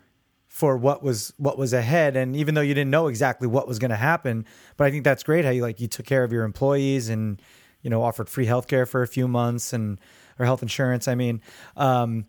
for 0.48 0.78
what 0.78 1.04
was 1.04 1.34
what 1.38 1.58
was 1.58 1.74
ahead. 1.74 2.16
And 2.16 2.36
even 2.38 2.56
though 2.56 2.62
you 2.62 2.74
didn't 2.74 2.90
know 2.90 3.08
exactly 3.08 3.48
what 3.48 3.68
was 3.68 3.80
going 3.80 3.92
to 3.92 3.98
happen, 3.98 4.46
but 4.78 4.88
I 4.88 4.92
think 4.92 5.04
that's 5.04 5.24
great 5.24 5.44
how 5.44 5.52
you 5.52 5.62
like 5.62 5.82
you 5.82 5.88
took 5.88 6.06
care 6.06 6.24
of 6.24 6.32
your 6.32 6.46
employees 6.46 7.10
and 7.10 7.42
you 7.82 7.90
know 7.90 8.02
offered 8.02 8.30
free 8.30 8.46
healthcare 8.46 8.88
for 8.88 9.02
a 9.02 9.08
few 9.08 9.28
months 9.28 9.74
and 9.74 10.00
or 10.40 10.46
health 10.46 10.62
insurance. 10.62 11.08
I 11.08 11.16
mean. 11.16 11.42
Um, 11.76 12.28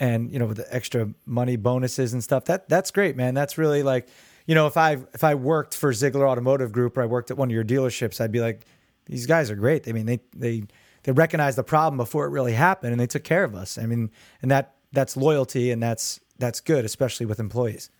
and 0.00 0.32
you 0.32 0.38
know 0.38 0.46
with 0.46 0.58
the 0.58 0.74
extra 0.74 1.12
money 1.26 1.56
bonuses 1.56 2.12
and 2.12 2.22
stuff 2.22 2.44
that 2.44 2.68
that's 2.68 2.92
great 2.92 3.16
man 3.16 3.34
that's 3.34 3.58
really 3.58 3.82
like 3.82 4.06
you 4.48 4.56
know 4.56 4.66
if 4.66 4.76
i 4.76 4.92
if 5.14 5.22
i 5.22 5.36
worked 5.36 5.76
for 5.76 5.92
ziegler 5.92 6.26
automotive 6.26 6.72
group 6.72 6.96
or 6.96 7.02
i 7.02 7.06
worked 7.06 7.30
at 7.30 7.36
one 7.36 7.48
of 7.48 7.54
your 7.54 7.64
dealerships 7.64 8.20
i'd 8.20 8.32
be 8.32 8.40
like 8.40 8.64
these 9.06 9.26
guys 9.26 9.48
are 9.50 9.56
great 9.56 9.86
i 9.86 9.92
mean 9.92 10.06
they 10.06 10.18
they 10.34 10.64
they 11.04 11.12
recognized 11.12 11.56
the 11.56 11.62
problem 11.62 11.96
before 11.96 12.26
it 12.26 12.30
really 12.30 12.54
happened 12.54 12.90
and 12.90 13.00
they 13.00 13.06
took 13.06 13.22
care 13.22 13.44
of 13.44 13.54
us 13.54 13.78
i 13.78 13.86
mean 13.86 14.10
and 14.42 14.50
that 14.50 14.74
that's 14.90 15.16
loyalty 15.16 15.70
and 15.70 15.80
that's 15.80 16.18
that's 16.38 16.60
good 16.60 16.84
especially 16.84 17.26
with 17.26 17.38
employees 17.38 17.90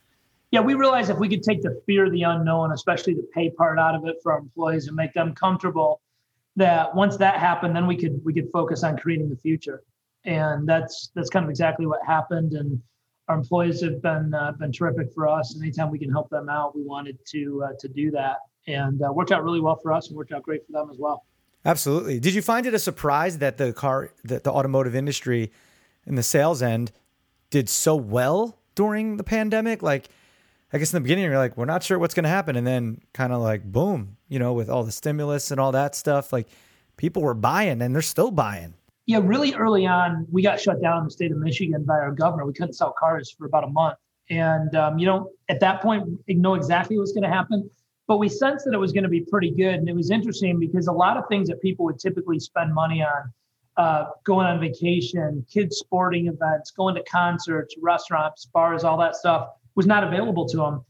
yeah, 0.50 0.60
we 0.60 0.74
realized 0.74 1.10
if 1.10 1.18
we 1.18 1.28
could 1.28 1.42
take 1.42 1.62
the 1.62 1.80
fear 1.84 2.06
of 2.06 2.12
the 2.12 2.22
unknown, 2.22 2.72
especially 2.72 3.14
the 3.14 3.28
pay 3.34 3.50
part 3.50 3.78
out 3.78 3.94
of 3.94 4.06
it 4.06 4.16
for 4.22 4.32
our 4.32 4.38
employees 4.38 4.86
and 4.86 4.96
make 4.96 5.12
them 5.12 5.34
comfortable, 5.34 6.00
that 6.56 6.94
once 6.94 7.18
that 7.18 7.38
happened, 7.38 7.76
then 7.76 7.86
we 7.86 7.96
could 7.96 8.24
we 8.24 8.32
could 8.32 8.50
focus 8.50 8.82
on 8.82 8.96
creating 8.96 9.28
the 9.28 9.36
future. 9.36 9.82
And 10.24 10.66
that's 10.66 11.10
that's 11.14 11.28
kind 11.28 11.44
of 11.44 11.50
exactly 11.50 11.86
what 11.86 12.00
happened. 12.06 12.54
And 12.54 12.80
our 13.28 13.36
employees 13.36 13.82
have 13.82 14.00
been 14.02 14.32
uh, 14.34 14.52
been 14.52 14.72
terrific 14.72 15.12
for 15.12 15.28
us. 15.28 15.56
Anytime 15.60 15.90
we 15.90 15.98
can 15.98 16.10
help 16.10 16.30
them 16.30 16.48
out, 16.48 16.74
we 16.74 16.82
wanted 16.82 17.18
to 17.26 17.62
uh, 17.64 17.72
to 17.78 17.88
do 17.88 18.10
that, 18.12 18.36
and 18.66 19.02
uh, 19.02 19.12
worked 19.12 19.32
out 19.32 19.44
really 19.44 19.60
well 19.60 19.76
for 19.76 19.92
us, 19.92 20.08
and 20.08 20.16
worked 20.16 20.32
out 20.32 20.42
great 20.42 20.66
for 20.66 20.72
them 20.72 20.88
as 20.90 20.98
well. 20.98 21.24
Absolutely. 21.64 22.20
Did 22.20 22.34
you 22.34 22.42
find 22.42 22.66
it 22.66 22.74
a 22.74 22.78
surprise 22.78 23.38
that 23.38 23.58
the 23.58 23.72
car, 23.72 24.12
that 24.24 24.44
the 24.44 24.50
automotive 24.50 24.94
industry 24.94 25.52
and 26.06 26.16
the 26.16 26.22
sales 26.22 26.62
end 26.62 26.92
did 27.50 27.68
so 27.68 27.96
well 27.96 28.58
during 28.74 29.16
the 29.16 29.24
pandemic? 29.24 29.82
Like, 29.82 30.08
I 30.72 30.78
guess 30.78 30.92
in 30.92 30.96
the 30.96 31.00
beginning, 31.02 31.24
you're 31.24 31.36
like, 31.36 31.56
we're 31.56 31.64
not 31.64 31.82
sure 31.82 31.98
what's 31.98 32.14
going 32.14 32.24
to 32.24 32.30
happen. 32.30 32.56
And 32.56 32.66
then 32.66 33.00
kind 33.12 33.32
of 33.32 33.42
like, 33.42 33.64
boom, 33.64 34.16
you 34.28 34.38
know, 34.38 34.52
with 34.52 34.70
all 34.70 34.84
the 34.84 34.92
stimulus 34.92 35.50
and 35.50 35.60
all 35.60 35.72
that 35.72 35.94
stuff, 35.94 36.32
like 36.32 36.48
people 36.96 37.22
were 37.22 37.34
buying 37.34 37.82
and 37.82 37.94
they're 37.94 38.02
still 38.02 38.30
buying. 38.30 38.74
Yeah, 39.08 39.20
really 39.24 39.54
early 39.54 39.86
on, 39.86 40.26
we 40.30 40.42
got 40.42 40.60
shut 40.60 40.82
down 40.82 40.98
in 40.98 41.04
the 41.04 41.10
state 41.10 41.32
of 41.32 41.38
Michigan 41.38 41.82
by 41.82 41.94
our 41.94 42.12
governor. 42.12 42.44
We 42.44 42.52
couldn't 42.52 42.74
sell 42.74 42.92
cars 42.92 43.34
for 43.36 43.46
about 43.46 43.64
a 43.64 43.68
month. 43.68 43.96
And, 44.28 44.76
um, 44.76 44.98
you 44.98 45.06
know, 45.06 45.30
at 45.48 45.60
that 45.60 45.80
point, 45.80 46.06
know 46.28 46.52
exactly 46.52 46.94
what 46.94 47.00
was 47.00 47.12
going 47.12 47.22
to 47.22 47.30
happen, 47.30 47.70
but 48.06 48.18
we 48.18 48.28
sensed 48.28 48.66
that 48.66 48.74
it 48.74 48.78
was 48.78 48.92
going 48.92 49.04
to 49.04 49.08
be 49.08 49.22
pretty 49.22 49.50
good. 49.50 49.76
And 49.76 49.88
it 49.88 49.96
was 49.96 50.10
interesting 50.10 50.58
because 50.60 50.88
a 50.88 50.92
lot 50.92 51.16
of 51.16 51.24
things 51.30 51.48
that 51.48 51.62
people 51.62 51.86
would 51.86 51.98
typically 51.98 52.38
spend 52.38 52.74
money 52.74 53.02
on, 53.02 53.32
uh, 53.78 54.10
going 54.24 54.46
on 54.46 54.60
vacation, 54.60 55.42
kids' 55.50 55.78
sporting 55.78 56.26
events, 56.26 56.70
going 56.72 56.94
to 56.94 57.02
concerts, 57.04 57.76
restaurants, 57.80 58.44
bars, 58.52 58.84
all 58.84 58.98
that 58.98 59.16
stuff 59.16 59.48
was 59.74 59.86
not 59.86 60.04
available 60.04 60.46
to 60.48 60.58
them. 60.58 60.84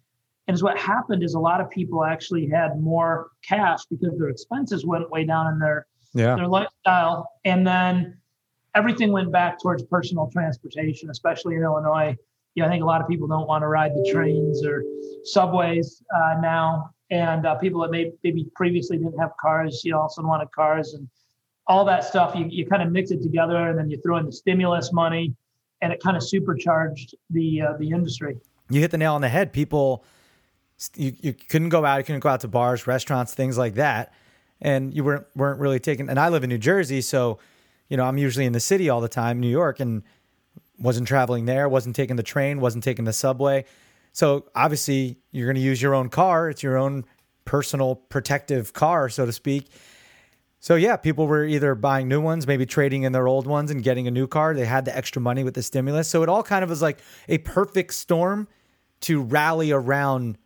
And 0.49 0.57
as 0.57 0.63
what 0.65 0.77
happened 0.77 1.23
is 1.23 1.35
a 1.35 1.39
lot 1.39 1.61
of 1.61 1.71
people 1.71 2.05
actually 2.05 2.49
had 2.49 2.81
more 2.81 3.31
cash 3.45 3.85
because 3.89 4.19
their 4.19 4.29
expenses 4.29 4.85
went 4.85 5.09
way 5.09 5.23
down 5.23 5.53
in 5.53 5.61
their 5.61 5.87
yeah. 6.15 6.35
their 6.37 6.49
lifestyle, 6.49 7.33
and 7.45 7.67
then 7.67 8.19
everything 8.75 9.13
went 9.13 9.33
back 9.33 9.61
towards 9.61 9.83
personal 9.85 10.29
transportation, 10.33 11.11
especially 11.11 11.57
in 11.57 11.63
Illinois. 11.63 12.17
You 12.55 12.63
know, 12.63 12.69
I 12.69 12.71
think 12.73 12.83
a 12.83 12.87
lot 12.87 13.01
of 13.01 13.09
people 13.09 13.29
don't 13.29 13.47
want 13.47 13.63
to 13.63 13.69
ride 13.69 13.93
the 13.93 14.09
trains 14.13 14.65
or 14.65 14.83
subways 15.25 16.03
uh, 16.15 16.37
now, 16.41 16.91
and 17.11 17.47
uh, 17.47 17.55
people 17.57 17.81
that 17.83 17.91
may, 17.91 18.13
maybe 18.25 18.47
previously 18.55 18.99
didn't 18.99 19.19
have 19.19 19.31
cars, 19.41 19.83
you 19.85 19.93
know, 19.93 20.01
also 20.01 20.23
wanted 20.23 20.51
cars 20.53 20.95
and 20.95 21.09
all 21.67 21.85
that 21.85 22.05
stuff. 22.05 22.35
You, 22.35 22.47
you 22.49 22.67
kind 22.67 22.83
of 22.83 22.91
mix 22.91 23.11
it 23.11 23.23
together, 23.23 23.69
and 23.69 23.79
then 23.79 23.91
you 23.91 24.01
throw 24.01 24.17
in 24.17 24.27
the 24.27 24.33
stimulus 24.33 24.93
money, 24.93 25.35
and 25.83 25.93
it 25.93 26.03
kind 26.03 26.17
of 26.17 26.23
supercharged 26.23 27.15
the 27.31 27.63
uh, 27.63 27.73
the 27.79 27.91
industry. 27.91 28.37
You 28.71 28.81
hit 28.81 28.91
the 28.91 28.99
nail 28.99 29.15
on 29.15 29.21
the 29.21 29.29
head. 29.29 29.53
People, 29.53 30.05
you, 30.95 31.15
you 31.21 31.33
couldn't 31.33 31.71
go 31.71 31.85
out, 31.85 31.99
you 31.99 32.05
couldn't 32.05 32.21
go 32.21 32.29
out 32.29 32.41
to 32.41 32.49
bars, 32.49 32.87
restaurants, 32.87 33.35
things 33.35 33.57
like 33.57 33.75
that, 33.75 34.13
and 34.61 34.95
you 34.95 35.05
weren't 35.05 35.27
weren't 35.37 35.61
really 35.61 35.81
taking. 35.81 36.09
And 36.09 36.19
I 36.19 36.29
live 36.29 36.45
in 36.45 36.51
New 36.51 36.59
Jersey, 36.59 37.01
so 37.01 37.39
you 37.89 37.97
know 37.97 38.05
I'm 38.05 38.19
usually 38.19 38.47
in 38.47 38.53
the 38.53 38.61
city 38.61 38.89
all 38.89 39.01
the 39.01 39.09
time, 39.09 39.41
New 39.41 39.49
York, 39.49 39.81
and 39.81 40.03
wasn't 40.79 41.09
traveling 41.09 41.45
there, 41.45 41.69
wasn't 41.69 41.97
taking 41.97 42.17
the 42.17 42.23
train, 42.23 42.61
wasn't 42.61 42.85
taking 42.85 43.05
the 43.05 43.13
subway. 43.13 43.65
So 44.13 44.47
obviously, 44.55 45.19
you're 45.33 45.47
going 45.47 45.57
to 45.57 45.61
use 45.61 45.81
your 45.81 45.95
own 45.95 46.09
car. 46.09 46.51
It's 46.51 46.63
your 46.63 46.77
own 46.77 47.05
personal 47.45 47.97
protective 47.97 48.73
car, 48.73 49.09
so 49.09 49.27
to 49.27 49.33
speak. 49.33 49.71
So 50.61 50.75
yeah, 50.75 50.97
people 50.97 51.27
were 51.27 51.45
either 51.45 51.75
buying 51.75 52.09
new 52.09 52.21
ones, 52.21 52.47
maybe 52.47 52.67
trading 52.67 53.05
in 53.05 53.13
their 53.13 53.29
old 53.29 53.47
ones 53.47 53.71
and 53.71 53.83
getting 53.83 54.09
a 54.09 54.11
new 54.11 54.27
car. 54.27 54.55
They 54.55 54.65
had 54.65 54.85
the 54.85 54.97
extra 54.97 55.23
money 55.23 55.45
with 55.45 55.55
the 55.55 55.63
stimulus. 55.63 56.09
So 56.09 56.23
it 56.23 56.29
all 56.29 56.43
kind 56.43 56.65
of 56.65 56.71
was 56.71 56.83
like 56.83 56.99
a 57.29 57.39
perfect 57.39 57.95
storm 57.95 58.49
to 59.03 59.23
rally 59.23 59.71
around 59.71 60.37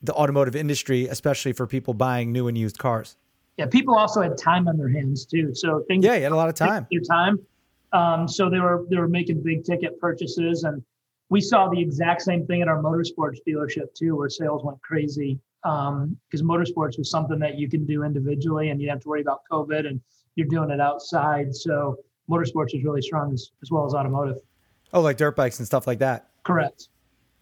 the 0.00 0.14
automotive 0.14 0.56
industry, 0.56 1.06
especially 1.06 1.52
for 1.52 1.66
people 1.66 1.92
buying 1.92 2.32
new 2.32 2.48
and 2.48 2.56
used 2.56 2.78
cars. 2.78 3.16
Yeah, 3.58 3.66
people 3.66 3.96
also 3.96 4.22
had 4.22 4.38
time 4.38 4.68
on 4.68 4.78
their 4.78 4.88
hands 4.88 5.26
too. 5.26 5.54
So 5.54 5.84
things 5.88 6.04
Yeah, 6.04 6.14
you 6.14 6.22
had 6.22 6.32
a 6.32 6.36
lot 6.36 6.48
of 6.48 6.54
time. 6.54 6.86
Their 6.90 7.00
time. 7.00 7.38
Um, 7.92 8.28
so 8.28 8.48
they 8.48 8.60
were 8.60 8.86
they 8.88 8.96
were 8.96 9.08
making 9.08 9.42
big 9.42 9.64
ticket 9.64 10.00
purchases 10.00 10.64
and 10.64 10.82
we 11.30 11.40
saw 11.40 11.68
the 11.68 11.80
exact 11.80 12.22
same 12.22 12.46
thing 12.46 12.62
at 12.62 12.68
our 12.68 12.82
motorsports 12.82 13.38
dealership 13.46 13.92
too, 13.94 14.16
where 14.16 14.28
sales 14.28 14.64
went 14.64 14.80
crazy 14.80 15.38
because 15.62 15.90
um, 15.90 16.16
motorsports 16.42 16.96
was 16.96 17.10
something 17.10 17.38
that 17.38 17.58
you 17.58 17.68
can 17.68 17.84
do 17.84 18.04
individually 18.04 18.70
and 18.70 18.80
you 18.80 18.86
don't 18.86 18.96
have 18.96 19.02
to 19.02 19.08
worry 19.08 19.20
about 19.20 19.40
COVID 19.50 19.86
and 19.86 20.00
you're 20.36 20.46
doing 20.46 20.70
it 20.70 20.80
outside. 20.80 21.54
So 21.54 21.98
motorsports 22.30 22.74
is 22.74 22.84
really 22.84 23.02
strong 23.02 23.32
as, 23.32 23.50
as 23.62 23.70
well 23.70 23.84
as 23.84 23.92
automotive. 23.92 24.36
Oh, 24.92 25.00
like 25.00 25.16
dirt 25.16 25.36
bikes 25.36 25.58
and 25.58 25.66
stuff 25.66 25.86
like 25.86 25.98
that. 25.98 26.30
Correct. 26.44 26.88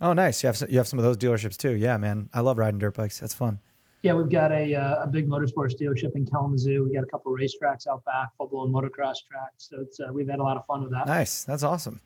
Oh, 0.01 0.13
nice. 0.13 0.43
You 0.43 0.49
have 0.49 0.63
you 0.69 0.79
have 0.79 0.89
some 0.89 0.99
of 0.99 1.05
those 1.05 1.17
dealerships 1.17 1.57
too. 1.57 1.73
Yeah, 1.73 1.97
man. 1.97 2.29
I 2.35 2.41
love 2.41 2.59
riding 2.59 2.79
dirt 2.79 2.97
bikes. 2.97 3.21
That's 3.21 3.35
fun. 3.35 3.61
Yeah, 4.03 4.13
we've 4.15 4.31
got 4.31 4.53
a 4.53 4.75
uh, 4.75 5.03
a 5.03 5.07
big 5.07 5.29
motorsports 5.29 5.75
dealership 5.81 6.15
in 6.15 6.27
Kalamazoo. 6.27 6.85
We 6.85 6.95
got 6.95 7.03
a 7.03 7.07
couple 7.07 7.35
of 7.35 7.41
racetracks 7.41 7.87
out 7.87 8.05
back, 8.05 8.29
football 8.39 8.65
and 8.65 8.75
motocross 8.75 9.17
tracks. 9.29 9.69
So 9.69 9.81
it's 9.81 9.99
uh, 9.99 10.13
we've 10.13 10.29
had 10.29 10.39
a 10.39 10.43
lot 10.43 10.57
of 10.57 10.65
fun 10.67 10.83
with 10.83 10.93
that. 10.93 11.07
Nice. 11.07 11.45
That's 11.45 11.63
awesome. 11.63 12.01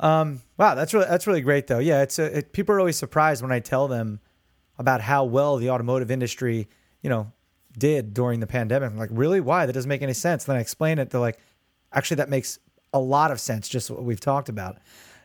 Um, 0.00 0.42
wow, 0.58 0.74
that's 0.74 0.92
really 0.92 1.06
that's 1.06 1.26
really 1.26 1.40
great 1.40 1.66
though. 1.66 1.78
Yeah, 1.78 2.02
it's 2.02 2.18
a, 2.18 2.38
it, 2.38 2.52
people 2.52 2.74
are 2.74 2.80
always 2.80 2.96
surprised 2.96 3.42
when 3.42 3.52
I 3.52 3.60
tell 3.60 3.88
them 3.88 4.20
about 4.78 5.00
how 5.00 5.24
well 5.24 5.56
the 5.56 5.70
automotive 5.70 6.10
industry, 6.10 6.68
you 7.00 7.08
know, 7.08 7.32
did 7.78 8.12
during 8.12 8.40
the 8.40 8.46
pandemic. 8.46 8.90
I'm 8.90 8.98
like, 8.98 9.10
really? 9.12 9.40
Why? 9.40 9.64
That 9.64 9.72
doesn't 9.72 9.88
make 9.88 10.02
any 10.02 10.12
sense. 10.12 10.44
Then 10.44 10.56
I 10.56 10.60
explain 10.60 10.98
it. 10.98 11.10
They're 11.10 11.20
like, 11.20 11.38
actually, 11.92 12.16
that 12.16 12.28
makes 12.28 12.58
a 12.92 12.98
lot 12.98 13.30
of 13.30 13.40
sense. 13.40 13.68
Just 13.68 13.90
what 13.90 14.02
we've 14.02 14.20
talked 14.20 14.48
about, 14.48 14.78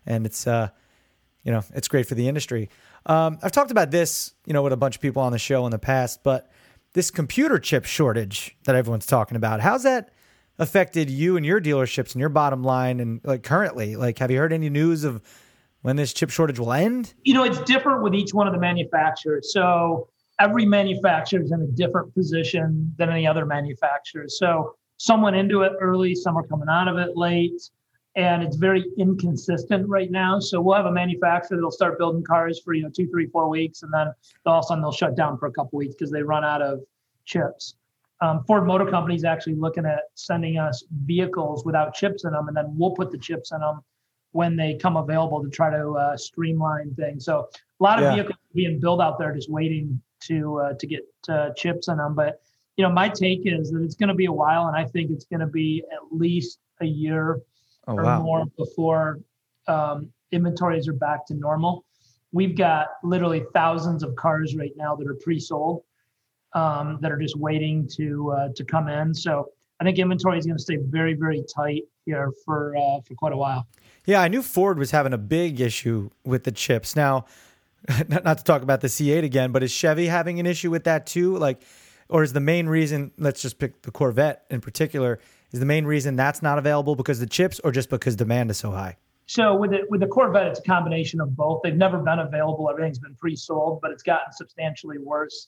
and 0.06 0.26
it's, 0.26 0.48
uh, 0.48 0.70
you 1.44 1.52
know, 1.52 1.64
it's 1.74 1.88
great 1.88 2.06
for 2.06 2.16
the 2.16 2.28
industry. 2.28 2.70
Um, 3.06 3.40
I've 3.42 3.52
talked 3.52 3.72
about 3.72 3.92
this, 3.92 4.34
you 4.46 4.54
know, 4.54 4.62
with 4.62 4.74
a 4.74 4.78
bunch 4.78 4.96
of 4.96 5.02
people 5.02 5.22
on 5.22 5.32
the 5.32 5.40
show 5.40 5.66
in 5.66 5.72
the 5.72 5.80
past, 5.80 6.24
but 6.24 6.52
this 6.94 7.10
computer 7.10 7.58
chip 7.58 7.86
shortage 7.86 8.56
that 8.66 8.76
everyone's 8.76 9.06
talking 9.06 9.38
about, 9.38 9.62
how's 9.62 9.84
that 9.84 10.12
affected 10.60 11.10
you 11.10 11.38
and 11.38 11.46
your 11.46 11.60
dealerships 11.62 12.14
and 12.14 12.20
your 12.20 12.30
bottom 12.30 12.64
line? 12.64 13.00
And 13.00 13.22
like 13.24 13.44
currently, 13.44 13.96
like, 13.96 14.20
have 14.20 14.30
you 14.30 14.38
heard 14.38 14.54
any 14.54 14.70
news 14.70 15.04
of 15.04 15.22
when 15.82 15.96
this 15.96 16.14
chip 16.14 16.30
shortage 16.30 16.60
will 16.60 16.74
end? 16.74 17.14
You 17.24 17.34
know, 17.34 17.44
it's 17.44 17.62
different 17.62 18.04
with 18.04 18.14
each 18.14 18.34
one 18.34 18.48
of 18.48 18.54
the 18.54 18.60
manufacturers. 18.60 19.52
So 19.54 20.10
every 20.40 20.66
manufacturer 20.66 21.42
is 21.42 21.52
in 21.52 21.62
a 21.62 21.68
different 21.68 22.14
position 22.14 22.94
than 22.98 23.10
any 23.10 23.26
other 23.26 23.46
manufacturer. 23.46 24.26
So 24.28 24.76
some 24.98 25.22
went 25.22 25.36
into 25.36 25.62
it 25.62 25.72
early, 25.80 26.14
some 26.14 26.38
are 26.38 26.44
coming 26.44 26.68
out 26.70 26.88
of 26.88 26.98
it 26.98 27.18
late, 27.18 27.60
and 28.16 28.44
it's 28.44 28.58
very 28.58 28.86
inconsistent 28.98 29.88
right 29.88 30.12
now. 30.12 30.40
So 30.40 30.60
we'll 30.60 30.76
have 30.76 30.86
a 30.86 30.92
manufacturer 30.92 31.58
that'll 31.58 31.72
start 31.72 31.98
building 31.98 32.24
cars 32.24 32.60
for 32.64 32.74
you 32.74 32.84
know 32.84 32.90
two, 32.90 33.08
three, 33.08 33.28
four 33.28 33.50
weeks, 33.50 33.84
and 33.84 33.94
then 33.94 34.14
all 34.46 34.60
of 34.60 34.66
a 34.66 34.68
sudden 34.68 34.82
they'll 34.82 34.92
shut 34.92 35.16
down 35.16 35.38
for 35.38 35.48
a 35.48 35.52
couple 35.52 35.78
weeks 35.78 35.96
because 35.96 36.12
they 36.12 36.24
run 36.24 36.44
out 36.44 36.62
of 36.62 36.82
chips. 37.26 37.76
Um, 38.20 38.44
Ford 38.46 38.68
Motor 38.68 38.86
Company 38.86 39.16
is 39.16 39.24
actually 39.24 39.56
looking 39.56 39.86
at 39.86 40.04
sending 40.14 40.60
us 40.60 40.84
vehicles 41.06 41.66
without 41.66 41.94
chips 41.94 42.24
in 42.26 42.34
them, 42.34 42.48
and 42.48 42.56
then 42.56 42.66
we'll 42.76 42.92
put 42.92 43.12
the 43.12 43.18
chips 43.18 43.52
in 43.52 43.60
them 43.60 43.82
when 44.34 44.56
they 44.56 44.76
come 44.76 44.96
available 44.96 45.44
to 45.44 45.50
try 45.50 45.70
to 45.70 45.92
uh, 45.92 46.18
streamline 46.18 46.94
things. 46.96 47.26
So 47.26 47.50
a 47.80 47.84
lot 47.84 47.98
of 47.98 48.04
yeah. 48.04 48.16
vehicles 48.16 48.38
being 48.54 48.80
built 48.80 49.02
out 49.02 49.18
there 49.20 49.34
just 49.34 49.50
waiting 49.50 50.02
to 50.22 50.60
uh, 50.60 50.74
to 50.74 50.88
get 50.88 51.02
uh, 51.30 51.52
chips 51.56 51.88
in 51.88 51.98
them. 51.98 52.14
But 52.14 52.42
you 52.76 52.84
know, 52.84 52.92
my 52.92 53.10
take 53.10 53.42
is 53.46 53.72
that 53.72 53.82
it's 53.82 53.96
going 53.96 54.10
to 54.10 54.16
be 54.16 54.26
a 54.26 54.32
while, 54.32 54.68
and 54.68 54.76
I 54.76 54.86
think 54.86 55.12
it's 55.12 55.26
going 55.26 55.40
to 55.40 55.48
be 55.48 55.84
at 55.92 56.00
least 56.12 56.60
a 56.82 56.86
year 56.86 57.40
oh, 57.88 57.96
or 57.96 58.04
wow. 58.04 58.22
more 58.22 58.46
before 58.58 59.20
um, 59.68 60.12
inventories 60.32 60.88
are 60.88 60.94
back 60.94 61.26
to 61.28 61.34
normal. 61.34 61.86
We've 62.32 62.58
got 62.58 62.88
literally 63.04 63.44
thousands 63.54 64.04
of 64.04 64.16
cars 64.16 64.56
right 64.56 64.72
now 64.78 64.96
that 64.96 65.08
are 65.08 65.18
pre-sold 65.22 65.84
um, 66.54 67.00
that 67.02 67.12
are 67.12 67.18
just 67.18 67.38
waiting 67.38 67.88
to 67.96 68.32
uh, 68.32 68.50
to 68.56 68.64
come 68.64 68.88
in. 68.88 69.14
So 69.14 69.50
I 69.80 69.84
think 69.84 69.98
inventory 69.98 70.38
is 70.38 70.46
going 70.46 70.58
to 70.58 70.64
stay 70.64 70.78
very, 70.78 71.14
very 71.14 71.44
tight 71.54 71.84
here 72.06 72.32
for 72.46 72.76
uh, 72.78 73.02
for 73.02 73.16
quite 73.16 73.34
a 73.34 73.38
while. 73.38 73.68
Yeah, 74.06 74.22
I 74.22 74.28
knew 74.28 74.42
Ford 74.42 74.80
was 74.80 74.92
having 74.92 75.14
a 75.14 75.18
big 75.18 75.62
issue 75.62 76.10
with 76.24 76.44
the 76.44 76.52
chips. 76.52 76.96
Now, 76.96 77.26
not, 78.08 78.24
not 78.24 78.38
to 78.40 78.44
talk 78.44 78.62
about 78.64 78.82
the 78.82 78.88
C8 78.88 79.24
again, 79.24 79.52
but 79.52 79.64
is 79.64 79.72
Chevy 79.72 80.08
having 80.08 80.40
an 80.40 80.46
issue 80.46 80.72
with 80.72 80.86
that 80.86 81.06
too? 81.06 81.38
Like, 81.38 81.62
or 82.10 82.24
is 82.24 82.34
the 82.34 82.40
main 82.40 82.68
reason? 82.68 83.12
Let's 83.18 83.42
just 83.42 83.60
pick 83.60 83.82
the 83.84 83.92
Corvette 83.92 84.46
in 84.50 84.62
particular. 84.62 85.20
Is 85.52 85.60
the 85.60 85.66
main 85.66 85.86
reason 85.86 86.16
that's 86.16 86.42
not 86.42 86.58
available 86.58 86.96
because 86.96 87.20
the 87.20 87.28
chips, 87.28 87.60
or 87.64 87.72
just 87.72 87.90
because 87.90 88.16
demand 88.16 88.52
is 88.52 88.58
so 88.58 88.72
high? 88.72 88.98
So 89.26 89.56
with 89.56 89.74
it 89.74 89.90
with 89.90 90.02
the 90.02 90.08
Corvette, 90.08 90.48
it's 90.48 90.60
a 90.60 90.64
combination 90.64 91.22
of 91.22 91.36
both. 91.36 91.62
They've 91.64 91.76
never 91.76 92.00
been 92.00 92.20
available. 92.20 92.70
Everything's 92.70 93.00
been 93.00 93.16
pre-sold, 93.16 93.80
but 93.82 93.92
it's 93.92 94.04
gotten 94.04 94.32
substantially 94.34 94.98
worse 94.98 95.48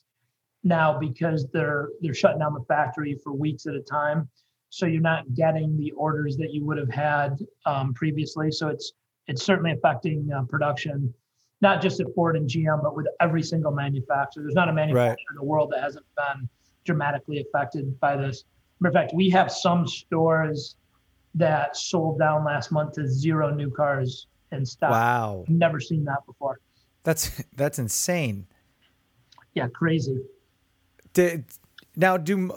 now 0.62 0.98
because 0.98 1.46
they're 1.52 1.88
they're 2.00 2.14
shutting 2.14 2.38
down 2.38 2.54
the 2.54 2.64
factory 2.66 3.18
for 3.22 3.32
weeks 3.32 3.66
at 3.66 3.74
a 3.74 3.80
time 3.80 4.28
so 4.74 4.86
you're 4.86 5.00
not 5.00 5.32
getting 5.34 5.76
the 5.76 5.92
orders 5.92 6.36
that 6.36 6.52
you 6.52 6.64
would 6.64 6.78
have 6.78 6.90
had 6.90 7.38
um, 7.64 7.94
previously. 7.94 8.50
So 8.50 8.66
it's 8.66 8.92
it's 9.28 9.44
certainly 9.44 9.70
affecting 9.70 10.28
uh, 10.36 10.42
production, 10.42 11.14
not 11.60 11.80
just 11.80 12.00
at 12.00 12.08
Ford 12.12 12.36
and 12.36 12.50
GM, 12.50 12.82
but 12.82 12.96
with 12.96 13.06
every 13.20 13.44
single 13.44 13.70
manufacturer. 13.70 14.42
There's 14.42 14.56
not 14.56 14.68
a 14.68 14.72
manufacturer 14.72 15.10
right. 15.10 15.16
in 15.30 15.36
the 15.36 15.44
world 15.44 15.70
that 15.72 15.80
hasn't 15.80 16.04
been 16.16 16.48
dramatically 16.84 17.38
affected 17.38 18.00
by 18.00 18.16
this. 18.16 18.44
Matter 18.84 18.98
of 18.98 19.02
fact, 19.02 19.14
we 19.14 19.30
have 19.30 19.50
some 19.50 19.88
stores 19.88 20.76
that 21.34 21.74
sold 21.74 22.18
down 22.18 22.44
last 22.44 22.70
month 22.70 22.92
to 22.96 23.08
zero 23.08 23.48
new 23.48 23.70
cars 23.70 24.26
in 24.52 24.66
stock. 24.66 24.90
Wow, 24.90 25.46
never 25.48 25.80
seen 25.80 26.04
that 26.04 26.26
before. 26.26 26.60
That's 27.02 27.42
that's 27.56 27.78
insane. 27.78 28.46
Yeah, 29.54 29.68
crazy. 29.68 30.20
Did, 31.14 31.46
now, 31.96 32.18
do 32.18 32.50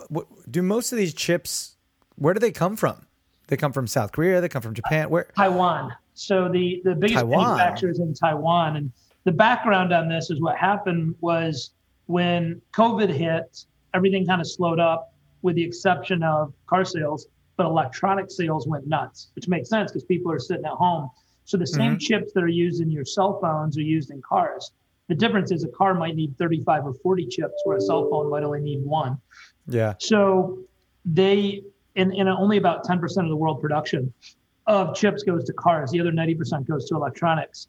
do 0.51 0.61
most 0.61 0.91
of 0.91 0.97
these 0.97 1.13
chips 1.13 1.77
where 2.15 2.33
do 2.33 2.41
they 2.41 2.51
come 2.51 2.75
from? 2.75 3.05
They 3.47 3.55
come 3.55 3.71
from 3.71 3.87
South 3.87 4.11
Korea. 4.11 4.41
They 4.41 4.49
come 4.49 4.61
from 4.61 4.73
Japan. 4.73 5.09
Where? 5.09 5.29
Taiwan. 5.33 5.93
So 6.13 6.49
the 6.49 6.81
the 6.83 6.93
biggest 6.93 7.19
Taiwan. 7.19 7.57
manufacturers 7.57 7.99
in 7.99 8.13
Taiwan. 8.13 8.75
And 8.75 8.91
the 9.23 9.31
background 9.31 9.93
on 9.93 10.09
this 10.09 10.29
is 10.29 10.41
what 10.41 10.57
happened 10.57 11.15
was 11.21 11.71
when 12.07 12.61
COVID 12.73 13.09
hit, 13.09 13.63
everything 13.93 14.25
kind 14.25 14.41
of 14.41 14.47
slowed 14.47 14.81
up, 14.81 15.13
with 15.41 15.55
the 15.55 15.63
exception 15.63 16.23
of 16.23 16.53
car 16.67 16.85
sales. 16.85 17.27
But 17.55 17.65
electronic 17.65 18.29
sales 18.29 18.67
went 18.67 18.87
nuts, 18.87 19.29
which 19.35 19.47
makes 19.47 19.69
sense 19.69 19.91
because 19.91 20.03
people 20.03 20.31
are 20.31 20.39
sitting 20.39 20.65
at 20.65 20.71
home. 20.71 21.09
So 21.45 21.57
the 21.57 21.65
same 21.65 21.93
mm-hmm. 21.93 21.99
chips 21.99 22.33
that 22.33 22.43
are 22.43 22.47
used 22.47 22.81
in 22.81 22.91
your 22.91 23.05
cell 23.05 23.39
phones 23.41 23.77
are 23.77 23.81
used 23.81 24.11
in 24.11 24.21
cars. 24.21 24.71
The 25.07 25.15
difference 25.15 25.51
is 25.51 25.63
a 25.63 25.69
car 25.69 25.93
might 25.93 26.15
need 26.15 26.37
35 26.37 26.85
or 26.85 26.93
40 26.93 27.27
chips, 27.27 27.55
where 27.63 27.77
a 27.77 27.81
cell 27.81 28.09
phone 28.09 28.29
might 28.29 28.43
only 28.43 28.59
need 28.59 28.83
one. 28.83 29.17
Yeah. 29.65 29.93
So 29.99 30.59
they 31.05 31.63
and, 31.95 32.13
and 32.13 32.29
only 32.29 32.57
about 32.57 32.85
10% 32.85 33.01
of 33.03 33.29
the 33.29 33.35
world 33.35 33.59
production 33.59 34.13
of 34.67 34.95
chips 34.95 35.23
goes 35.23 35.45
to 35.45 35.53
cars. 35.53 35.91
The 35.91 35.99
other 35.99 36.11
90% 36.11 36.67
goes 36.67 36.85
to 36.89 36.95
electronics. 36.95 37.67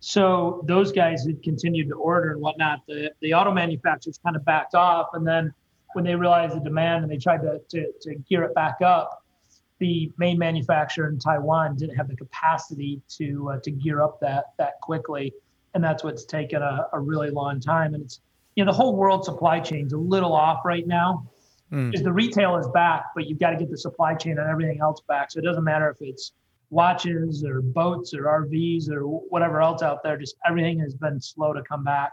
So 0.00 0.64
those 0.66 0.92
guys 0.92 1.24
had 1.24 1.42
continued 1.42 1.88
to 1.88 1.94
order 1.94 2.32
and 2.32 2.40
whatnot. 2.40 2.80
The, 2.86 3.12
the 3.20 3.34
auto 3.34 3.52
manufacturers 3.52 4.18
kind 4.22 4.36
of 4.36 4.44
backed 4.44 4.74
off. 4.74 5.08
And 5.12 5.26
then 5.26 5.52
when 5.94 6.04
they 6.04 6.14
realized 6.14 6.54
the 6.54 6.60
demand 6.60 7.04
and 7.04 7.12
they 7.12 7.16
tried 7.16 7.42
to, 7.42 7.60
to, 7.68 7.92
to 8.00 8.14
gear 8.28 8.42
it 8.44 8.54
back 8.54 8.76
up, 8.82 9.24
the 9.78 10.12
main 10.18 10.38
manufacturer 10.38 11.08
in 11.08 11.18
Taiwan 11.18 11.76
didn't 11.76 11.96
have 11.96 12.08
the 12.08 12.16
capacity 12.16 13.00
to 13.08 13.50
uh, 13.50 13.60
to 13.60 13.70
gear 13.70 14.02
up 14.02 14.20
that 14.20 14.46
that 14.58 14.80
quickly. 14.80 15.32
and 15.74 15.84
that's 15.84 16.02
what's 16.02 16.24
taken 16.24 16.62
a, 16.62 16.88
a 16.92 17.00
really 17.00 17.30
long 17.30 17.60
time. 17.60 17.94
And 17.94 18.02
it's 18.02 18.20
you 18.56 18.64
know 18.64 18.70
the 18.70 18.76
whole 18.76 18.96
world 18.96 19.24
supply 19.24 19.60
chain's 19.60 19.92
a 19.92 19.96
little 19.96 20.32
off 20.32 20.64
right 20.64 20.86
now. 20.86 21.28
Mm. 21.72 22.02
The 22.02 22.12
retail 22.12 22.56
is 22.56 22.66
back, 22.68 23.06
but 23.14 23.26
you've 23.26 23.38
got 23.38 23.50
to 23.50 23.56
get 23.56 23.70
the 23.70 23.78
supply 23.78 24.14
chain 24.14 24.38
and 24.38 24.48
everything 24.48 24.80
else 24.80 25.00
back. 25.06 25.30
So 25.30 25.38
it 25.38 25.44
doesn't 25.44 25.64
matter 25.64 25.90
if 25.90 25.98
it's 26.00 26.32
watches 26.70 27.44
or 27.44 27.60
boats 27.60 28.14
or 28.14 28.24
RVs 28.24 28.90
or 28.90 29.02
whatever 29.02 29.60
else 29.60 29.82
out 29.82 30.02
there. 30.02 30.16
Just 30.16 30.36
everything 30.46 30.78
has 30.80 30.94
been 30.94 31.20
slow 31.20 31.52
to 31.52 31.62
come 31.62 31.84
back 31.84 32.12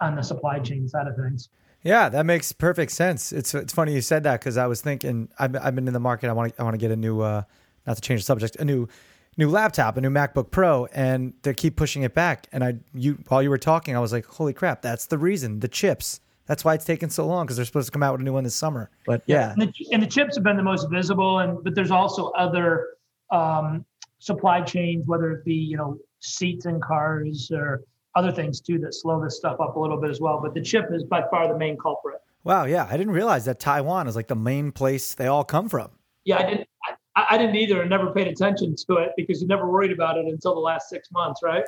on 0.00 0.16
the 0.16 0.22
supply 0.22 0.58
chain 0.58 0.88
side 0.88 1.08
of 1.08 1.16
things. 1.16 1.50
Yeah, 1.82 2.08
that 2.08 2.26
makes 2.26 2.52
perfect 2.52 2.92
sense. 2.92 3.32
It's 3.32 3.54
it's 3.54 3.72
funny 3.72 3.94
you 3.94 4.00
said 4.00 4.22
that 4.22 4.40
because 4.40 4.56
I 4.56 4.66
was 4.66 4.80
thinking 4.80 5.28
I've 5.38 5.56
I've 5.56 5.74
been 5.74 5.88
in 5.88 5.94
the 5.94 6.00
market. 6.00 6.28
I 6.28 6.32
want 6.32 6.54
to 6.54 6.60
I 6.60 6.64
want 6.64 6.74
to 6.74 6.78
get 6.78 6.90
a 6.90 6.96
new 6.96 7.20
uh, 7.20 7.42
not 7.86 7.96
to 7.96 8.02
change 8.02 8.20
the 8.20 8.24
subject, 8.24 8.56
a 8.56 8.64
new 8.64 8.88
new 9.36 9.48
laptop, 9.48 9.96
a 9.96 10.00
new 10.00 10.10
MacBook 10.10 10.50
Pro, 10.50 10.86
and 10.86 11.34
they 11.42 11.54
keep 11.54 11.76
pushing 11.76 12.02
it 12.02 12.14
back. 12.14 12.46
And 12.52 12.62
I 12.62 12.76
you 12.94 13.18
while 13.28 13.42
you 13.42 13.50
were 13.50 13.58
talking, 13.58 13.96
I 13.96 14.00
was 14.00 14.12
like, 14.12 14.26
holy 14.26 14.52
crap, 14.52 14.82
that's 14.82 15.06
the 15.06 15.18
reason. 15.18 15.60
The 15.60 15.68
chips. 15.68 16.20
That's 16.46 16.64
why 16.64 16.74
it's 16.74 16.84
taken 16.84 17.08
so 17.08 17.24
long 17.26 17.46
because 17.46 17.56
they're 17.56 17.64
supposed 17.64 17.86
to 17.86 17.92
come 17.92 18.02
out 18.02 18.12
with 18.12 18.20
a 18.20 18.24
new 18.24 18.32
one 18.32 18.44
this 18.44 18.54
summer. 18.54 18.90
But 19.06 19.22
yeah, 19.26 19.52
and 19.52 19.62
the, 19.62 19.72
and 19.92 20.02
the 20.02 20.08
chips 20.08 20.34
have 20.36 20.44
been 20.44 20.56
the 20.56 20.62
most 20.62 20.90
visible, 20.90 21.38
and 21.38 21.62
but 21.62 21.74
there's 21.74 21.92
also 21.92 22.30
other 22.30 22.88
um, 23.30 23.84
supply 24.18 24.60
chains, 24.60 25.06
whether 25.06 25.30
it 25.30 25.44
be 25.44 25.54
you 25.54 25.76
know 25.76 25.98
seats 26.20 26.66
in 26.66 26.80
cars 26.80 27.50
or 27.52 27.82
other 28.14 28.32
things 28.32 28.60
too 28.60 28.78
that 28.80 28.94
slow 28.94 29.22
this 29.22 29.36
stuff 29.36 29.60
up 29.60 29.76
a 29.76 29.80
little 29.80 30.00
bit 30.00 30.10
as 30.10 30.20
well. 30.20 30.40
But 30.42 30.54
the 30.54 30.60
chip 30.60 30.86
is 30.92 31.04
by 31.04 31.24
far 31.30 31.48
the 31.48 31.58
main 31.58 31.76
culprit. 31.76 32.20
Wow, 32.44 32.64
yeah, 32.64 32.88
I 32.90 32.96
didn't 32.96 33.12
realize 33.12 33.44
that 33.44 33.60
Taiwan 33.60 34.08
is 34.08 34.16
like 34.16 34.28
the 34.28 34.34
main 34.34 34.72
place 34.72 35.14
they 35.14 35.26
all 35.26 35.44
come 35.44 35.68
from. 35.68 35.90
Yeah, 36.24 36.38
I 36.38 36.42
didn't. 36.42 36.68
I, 37.14 37.26
I 37.30 37.38
didn't 37.38 37.56
either, 37.56 37.80
and 37.80 37.90
never 37.90 38.10
paid 38.12 38.26
attention 38.26 38.74
to 38.86 38.96
it 38.96 39.10
because 39.16 39.40
you 39.40 39.48
never 39.48 39.70
worried 39.70 39.92
about 39.92 40.16
it 40.16 40.26
until 40.26 40.54
the 40.54 40.60
last 40.60 40.88
six 40.88 41.10
months, 41.12 41.40
right? 41.42 41.64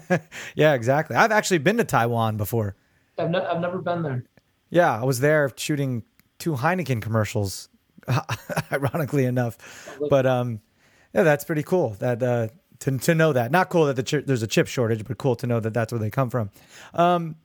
yeah, 0.54 0.74
exactly. 0.74 1.16
I've 1.16 1.32
actually 1.32 1.58
been 1.58 1.78
to 1.78 1.84
Taiwan 1.84 2.36
before. 2.36 2.76
I've, 3.18 3.34
I've 3.34 3.60
never 3.60 3.78
been 3.78 4.02
there. 4.02 4.24
Yeah, 4.70 5.00
I 5.00 5.04
was 5.04 5.20
there 5.20 5.50
shooting 5.56 6.02
two 6.38 6.54
Heineken 6.54 7.02
commercials, 7.02 7.68
ironically 8.72 9.24
enough. 9.24 9.98
But 10.08 10.26
um, 10.26 10.60
yeah, 11.14 11.22
that's 11.22 11.44
pretty 11.44 11.62
cool. 11.62 11.90
That 12.00 12.22
uh, 12.22 12.48
to 12.82 12.98
to 12.98 13.14
know 13.14 13.32
that. 13.32 13.50
Not 13.50 13.68
cool 13.68 13.86
that 13.86 13.96
the 13.96 14.02
chi- 14.02 14.24
there's 14.24 14.42
a 14.42 14.46
chip 14.46 14.66
shortage, 14.66 15.04
but 15.04 15.18
cool 15.18 15.36
to 15.36 15.46
know 15.46 15.60
that 15.60 15.72
that's 15.72 15.92
where 15.92 15.98
they 15.98 16.10
come 16.10 16.30
from. 16.30 16.50
Um, 16.94 17.36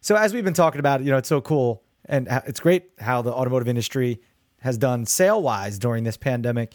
so 0.00 0.14
as 0.14 0.32
we've 0.32 0.44
been 0.44 0.54
talking 0.54 0.78
about, 0.78 1.02
you 1.02 1.10
know, 1.10 1.16
it's 1.16 1.28
so 1.28 1.40
cool 1.40 1.82
and 2.04 2.28
it's 2.46 2.60
great 2.60 2.90
how 2.98 3.22
the 3.22 3.32
automotive 3.32 3.68
industry 3.68 4.20
has 4.60 4.78
done 4.78 5.04
sale 5.04 5.42
wise 5.42 5.78
during 5.78 6.04
this 6.04 6.16
pandemic. 6.16 6.72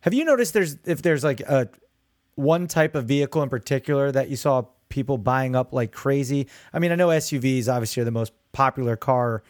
Have 0.00 0.14
you 0.14 0.24
noticed 0.24 0.54
there's 0.54 0.78
if 0.86 1.02
there's 1.02 1.22
like 1.22 1.40
a 1.40 1.68
one 2.36 2.66
type 2.66 2.94
of 2.94 3.04
vehicle 3.04 3.42
in 3.42 3.50
particular 3.50 4.10
that 4.10 4.30
you 4.30 4.36
saw 4.36 4.64
people 4.88 5.18
buying 5.18 5.54
up 5.54 5.72
like 5.72 5.92
crazy? 5.92 6.48
I 6.72 6.78
mean, 6.78 6.92
I 6.92 6.94
know 6.94 7.08
SUVs 7.08 7.68
obviously 7.68 8.00
are 8.00 8.04
the 8.04 8.10
most 8.10 8.32
popular 8.52 8.96
car, 8.96 9.42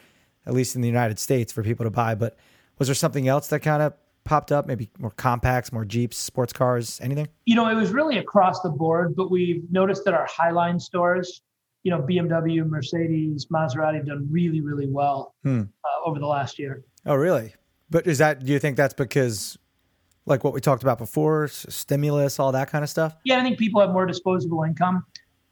at 0.45 0.53
least 0.53 0.75
in 0.75 0.81
the 0.81 0.87
United 0.87 1.17
States, 1.17 1.53
for 1.53 1.63
people 1.63 1.85
to 1.85 1.89
buy. 1.89 2.15
But 2.15 2.37
was 2.77 2.89
there 2.89 2.95
something 2.95 3.27
else 3.27 3.47
that 3.47 3.61
kind 3.61 3.81
of 3.81 3.93
popped 4.23 4.51
up? 4.51 4.65
Maybe 4.67 4.89
more 4.99 5.11
compacts, 5.11 5.71
more 5.71 5.85
Jeeps, 5.85 6.17
sports 6.17 6.53
cars, 6.53 6.99
anything? 7.01 7.27
You 7.45 7.55
know, 7.55 7.67
it 7.67 7.75
was 7.75 7.91
really 7.91 8.17
across 8.17 8.61
the 8.61 8.69
board, 8.69 9.15
but 9.15 9.31
we've 9.31 9.63
noticed 9.71 10.05
that 10.05 10.13
our 10.13 10.27
Highline 10.27 10.79
stores, 10.81 11.41
you 11.83 11.91
know, 11.91 12.01
BMW, 12.01 12.65
Mercedes, 12.67 13.47
Maserati 13.47 13.95
have 13.95 14.05
done 14.05 14.27
really, 14.29 14.61
really 14.61 14.87
well 14.87 15.35
Hmm. 15.43 15.61
uh, 15.83 16.09
over 16.09 16.19
the 16.19 16.27
last 16.27 16.59
year. 16.59 16.83
Oh, 17.05 17.15
really? 17.15 17.53
But 17.89 18.07
is 18.07 18.19
that, 18.19 18.45
do 18.45 18.51
you 18.51 18.59
think 18.59 18.77
that's 18.77 18.93
because, 18.93 19.57
like 20.25 20.43
what 20.43 20.53
we 20.53 20.61
talked 20.61 20.83
about 20.83 20.97
before, 20.97 21.47
stimulus, 21.47 22.39
all 22.39 22.51
that 22.51 22.69
kind 22.69 22.83
of 22.83 22.89
stuff? 22.89 23.15
Yeah, 23.25 23.39
I 23.39 23.43
think 23.43 23.57
people 23.57 23.81
have 23.81 23.91
more 23.91 24.05
disposable 24.05 24.63
income. 24.63 25.05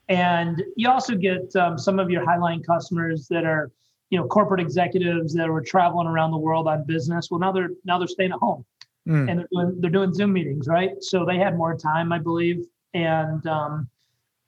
And 0.08 0.64
you 0.76 0.90
also 0.90 1.16
get 1.16 1.56
um, 1.56 1.78
some 1.78 2.00
of 2.00 2.10
your 2.10 2.26
Highline 2.26 2.66
customers 2.66 3.28
that 3.30 3.46
are, 3.46 3.72
you 4.10 4.18
know, 4.18 4.25
corporate 4.28 4.60
executives 4.60 5.34
that 5.36 5.48
were 5.50 5.62
traveling 5.62 6.08
around 6.08 6.32
the 6.32 6.38
world 6.38 6.68
on 6.68 6.84
business. 6.86 7.30
Well, 7.30 7.39
now 7.39 7.51
they're 7.51 7.70
now 7.86 7.98
they're 7.98 8.08
staying 8.08 8.32
at 8.32 8.39
home 8.39 8.66
Mm. 9.08 9.30
and 9.30 9.39
they're 9.39 9.48
doing 9.51 9.78
they're 9.80 9.89
doing 9.89 10.13
Zoom 10.13 10.34
meetings, 10.34 10.67
right? 10.67 10.91
So 11.02 11.26
they 11.26 11.38
had 11.38 11.58
more 11.58 11.76
time, 11.76 12.12
I 12.12 12.19
believe, 12.19 12.65
and 12.93 13.45
um, 13.48 13.89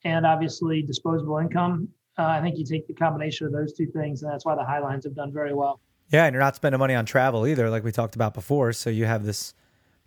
and 0.04 0.26
obviously 0.26 0.82
disposable 0.82 1.38
income. 1.38 1.88
Uh, 2.20 2.26
I 2.26 2.42
think 2.42 2.58
you 2.58 2.66
take 2.66 2.86
the 2.86 2.94
combination 2.94 3.48
of 3.48 3.54
those 3.54 3.74
two 3.74 3.88
things, 3.88 4.22
and 4.22 4.32
that's 4.32 4.46
why 4.46 4.56
the 4.56 4.64
Highlines 4.64 5.06
have 5.06 5.16
done 5.16 5.32
very 5.32 5.54
well. 5.54 5.80
Yeah, 6.10 6.26
and 6.26 6.34
you're 6.34 6.44
not 6.44 6.56
spending 6.58 6.78
money 6.78 6.94
on 6.94 7.06
travel 7.06 7.48
either, 7.48 7.70
like 7.70 7.84
we 7.84 7.92
talked 7.92 8.16
about 8.16 8.34
before. 8.34 8.74
So 8.74 8.90
you 8.90 9.06
have 9.06 9.24
this 9.24 9.54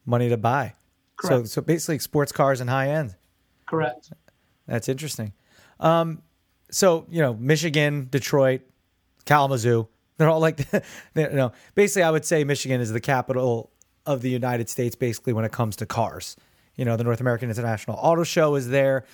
money 0.05 0.29
to 0.29 0.37
buy. 0.37 0.75
So, 1.23 1.45
so 1.45 1.63
basically, 1.63 1.99
sports 2.01 2.31
cars 2.31 2.61
and 2.61 2.69
high 2.69 2.91
end. 2.91 3.17
Correct. 3.67 4.13
That's 4.67 4.89
interesting. 4.89 5.33
Um, 5.81 6.23
so 6.71 7.07
you 7.09 7.23
know, 7.23 7.35
Michigan, 7.35 8.09
Detroit, 8.11 8.61
Kalamazoo, 9.25 9.89
they're 10.19 10.29
all 10.29 10.41
like, 10.41 10.61
you 11.15 11.29
know, 11.31 11.53
basically, 11.75 12.03
I 12.03 12.11
would 12.11 12.25
say 12.25 12.45
Michigan 12.45 12.81
is 12.81 12.93
the 12.93 13.01
capital 13.01 13.71
of 14.07 14.23
the 14.23 14.31
United 14.31 14.69
States, 14.69 14.95
basically 14.95 15.33
when 15.33 15.45
it 15.45 15.53
comes 15.53 15.77
to 15.77 15.87
cars. 15.87 16.37
You 16.77 16.85
know, 16.85 16.97
the 16.97 17.05
North 17.05 17.21
American 17.21 17.51
International 17.51 17.97
Auto 18.01 18.25
Show 18.25 18.55
is 18.57 18.69
there. 18.69 19.05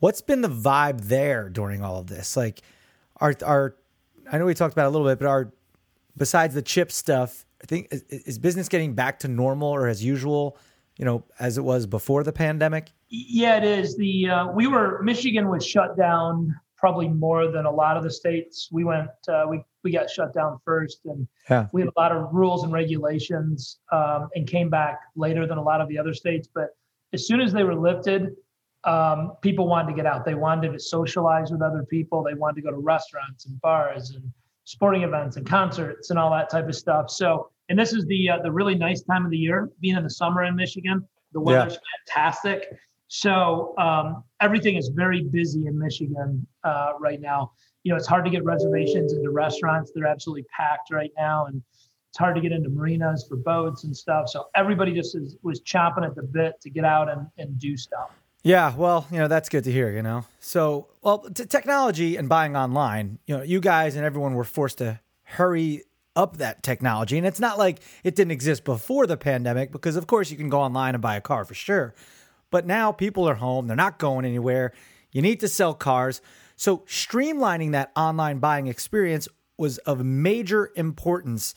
What's 0.00 0.20
been 0.20 0.40
the 0.40 0.48
vibe 0.48 1.02
there 1.02 1.48
during 1.48 1.82
all 1.82 1.98
of 1.98 2.08
this? 2.08 2.36
Like, 2.36 2.60
are 3.18 3.34
are 3.44 3.76
I 4.30 4.38
know 4.38 4.46
we 4.46 4.54
talked 4.54 4.72
about 4.72 4.86
a 4.86 4.90
little 4.90 5.06
bit, 5.06 5.18
but 5.18 5.28
are 5.28 5.52
besides 6.16 6.54
the 6.54 6.62
chip 6.62 6.90
stuff, 6.90 7.46
I 7.62 7.66
think 7.66 7.88
is, 7.90 8.02
is 8.02 8.38
business 8.38 8.68
getting 8.68 8.94
back 8.94 9.20
to 9.20 9.28
normal 9.28 9.68
or 9.68 9.86
as 9.86 10.04
usual? 10.04 10.58
You 10.98 11.04
know, 11.04 11.24
as 11.40 11.58
it 11.58 11.62
was 11.62 11.86
before 11.86 12.22
the 12.22 12.32
pandemic. 12.32 12.92
Yeah, 13.08 13.56
it 13.56 13.64
is. 13.64 13.96
The 13.96 14.28
uh, 14.28 14.46
we 14.48 14.66
were 14.66 15.02
Michigan 15.02 15.48
was 15.48 15.66
shut 15.66 15.96
down 15.96 16.54
probably 16.84 17.08
more 17.08 17.50
than 17.50 17.64
a 17.64 17.70
lot 17.70 17.96
of 17.96 18.02
the 18.02 18.10
states. 18.10 18.68
We 18.70 18.84
went 18.84 19.08
uh, 19.26 19.46
we 19.48 19.64
we 19.84 19.90
got 19.90 20.10
shut 20.10 20.34
down 20.34 20.58
first, 20.66 20.98
and 21.06 21.26
Yeah. 21.48 21.66
we 21.72 21.80
had 21.80 21.88
a 21.96 21.98
lot 21.98 22.12
of 22.12 22.28
rules 22.30 22.62
and 22.62 22.70
regulations, 22.74 23.78
um, 23.90 24.28
and 24.34 24.46
came 24.46 24.68
back 24.68 25.00
later 25.16 25.46
than 25.46 25.56
a 25.56 25.62
lot 25.62 25.80
of 25.80 25.88
the 25.88 25.96
other 25.98 26.12
states. 26.12 26.46
But 26.54 26.76
as 27.14 27.26
soon 27.26 27.40
as 27.40 27.54
they 27.54 27.64
were 27.64 27.74
lifted, 27.74 28.36
um, 28.84 29.32
people 29.40 29.66
wanted 29.66 29.92
to 29.92 29.96
get 29.96 30.04
out. 30.04 30.26
They 30.26 30.34
wanted 30.34 30.74
to 30.74 30.78
socialize 30.78 31.50
with 31.50 31.62
other 31.62 31.84
people. 31.88 32.22
They 32.22 32.34
wanted 32.34 32.56
to 32.56 32.62
go 32.68 32.70
to 32.70 32.76
restaurants 32.94 33.46
and 33.46 33.58
bars 33.62 34.10
and 34.10 34.22
sporting 34.64 35.04
events 35.04 35.38
and 35.38 35.46
concerts 35.46 36.10
and 36.10 36.18
all 36.18 36.30
that 36.32 36.50
type 36.50 36.68
of 36.68 36.74
stuff. 36.74 37.08
So, 37.08 37.48
and 37.70 37.78
this 37.78 37.94
is 37.94 38.04
the 38.04 38.28
uh, 38.28 38.38
the 38.42 38.52
really 38.52 38.74
nice 38.74 39.00
time 39.00 39.24
of 39.24 39.30
the 39.30 39.38
year, 39.38 39.70
being 39.80 39.96
in 39.96 40.02
the 40.04 40.10
summer 40.10 40.44
in 40.44 40.54
Michigan. 40.54 41.08
The 41.32 41.40
Yeah. 41.40 41.46
weather's 41.46 41.78
fantastic. 42.06 42.60
So 43.14 43.74
um, 43.78 44.24
everything 44.40 44.74
is 44.74 44.88
very 44.88 45.22
busy 45.22 45.68
in 45.68 45.78
Michigan 45.78 46.44
uh, 46.64 46.94
right 46.98 47.20
now. 47.20 47.52
You 47.84 47.92
know, 47.92 47.96
it's 47.96 48.08
hard 48.08 48.24
to 48.24 48.30
get 48.30 48.44
reservations 48.44 49.12
into 49.12 49.30
restaurants; 49.30 49.92
they're 49.94 50.08
absolutely 50.08 50.46
packed 50.54 50.90
right 50.90 51.12
now, 51.16 51.46
and 51.46 51.62
it's 52.10 52.18
hard 52.18 52.34
to 52.34 52.40
get 52.40 52.50
into 52.50 52.70
marinas 52.70 53.24
for 53.28 53.36
boats 53.36 53.84
and 53.84 53.96
stuff. 53.96 54.28
So 54.28 54.46
everybody 54.56 54.92
just 54.92 55.14
is, 55.14 55.36
was 55.44 55.60
chomping 55.60 56.04
at 56.04 56.16
the 56.16 56.24
bit 56.24 56.60
to 56.62 56.70
get 56.70 56.84
out 56.84 57.08
and, 57.08 57.28
and 57.38 57.56
do 57.56 57.76
stuff. 57.76 58.10
Yeah, 58.42 58.74
well, 58.74 59.06
you 59.12 59.18
know, 59.18 59.28
that's 59.28 59.48
good 59.48 59.62
to 59.62 59.70
hear, 59.70 59.92
you 59.92 60.02
know. 60.02 60.24
So, 60.40 60.88
well, 61.00 61.18
t- 61.18 61.46
technology 61.46 62.16
and 62.16 62.28
buying 62.28 62.56
online, 62.56 63.20
you 63.28 63.36
know, 63.36 63.44
you 63.44 63.60
guys 63.60 63.94
and 63.94 64.04
everyone 64.04 64.34
were 64.34 64.42
forced 64.42 64.78
to 64.78 64.98
hurry 65.22 65.84
up 66.16 66.38
that 66.38 66.64
technology. 66.64 67.16
And 67.16 67.28
it's 67.28 67.40
not 67.40 67.58
like 67.58 67.78
it 68.02 68.16
didn't 68.16 68.32
exist 68.32 68.64
before 68.64 69.06
the 69.06 69.16
pandemic 69.16 69.70
because 69.70 69.94
of 69.94 70.08
course 70.08 70.32
you 70.32 70.36
can 70.36 70.48
go 70.48 70.60
online 70.60 70.96
and 70.96 71.02
buy 71.02 71.14
a 71.14 71.20
car 71.20 71.44
for 71.44 71.54
sure. 71.54 71.94
But 72.54 72.66
now 72.68 72.92
people 72.92 73.28
are 73.28 73.34
home, 73.34 73.66
they're 73.66 73.74
not 73.74 73.98
going 73.98 74.24
anywhere. 74.24 74.74
You 75.10 75.22
need 75.22 75.40
to 75.40 75.48
sell 75.48 75.74
cars. 75.74 76.22
So, 76.54 76.78
streamlining 76.86 77.72
that 77.72 77.90
online 77.96 78.38
buying 78.38 78.68
experience 78.68 79.26
was 79.58 79.78
of 79.78 80.04
major 80.04 80.70
importance. 80.76 81.56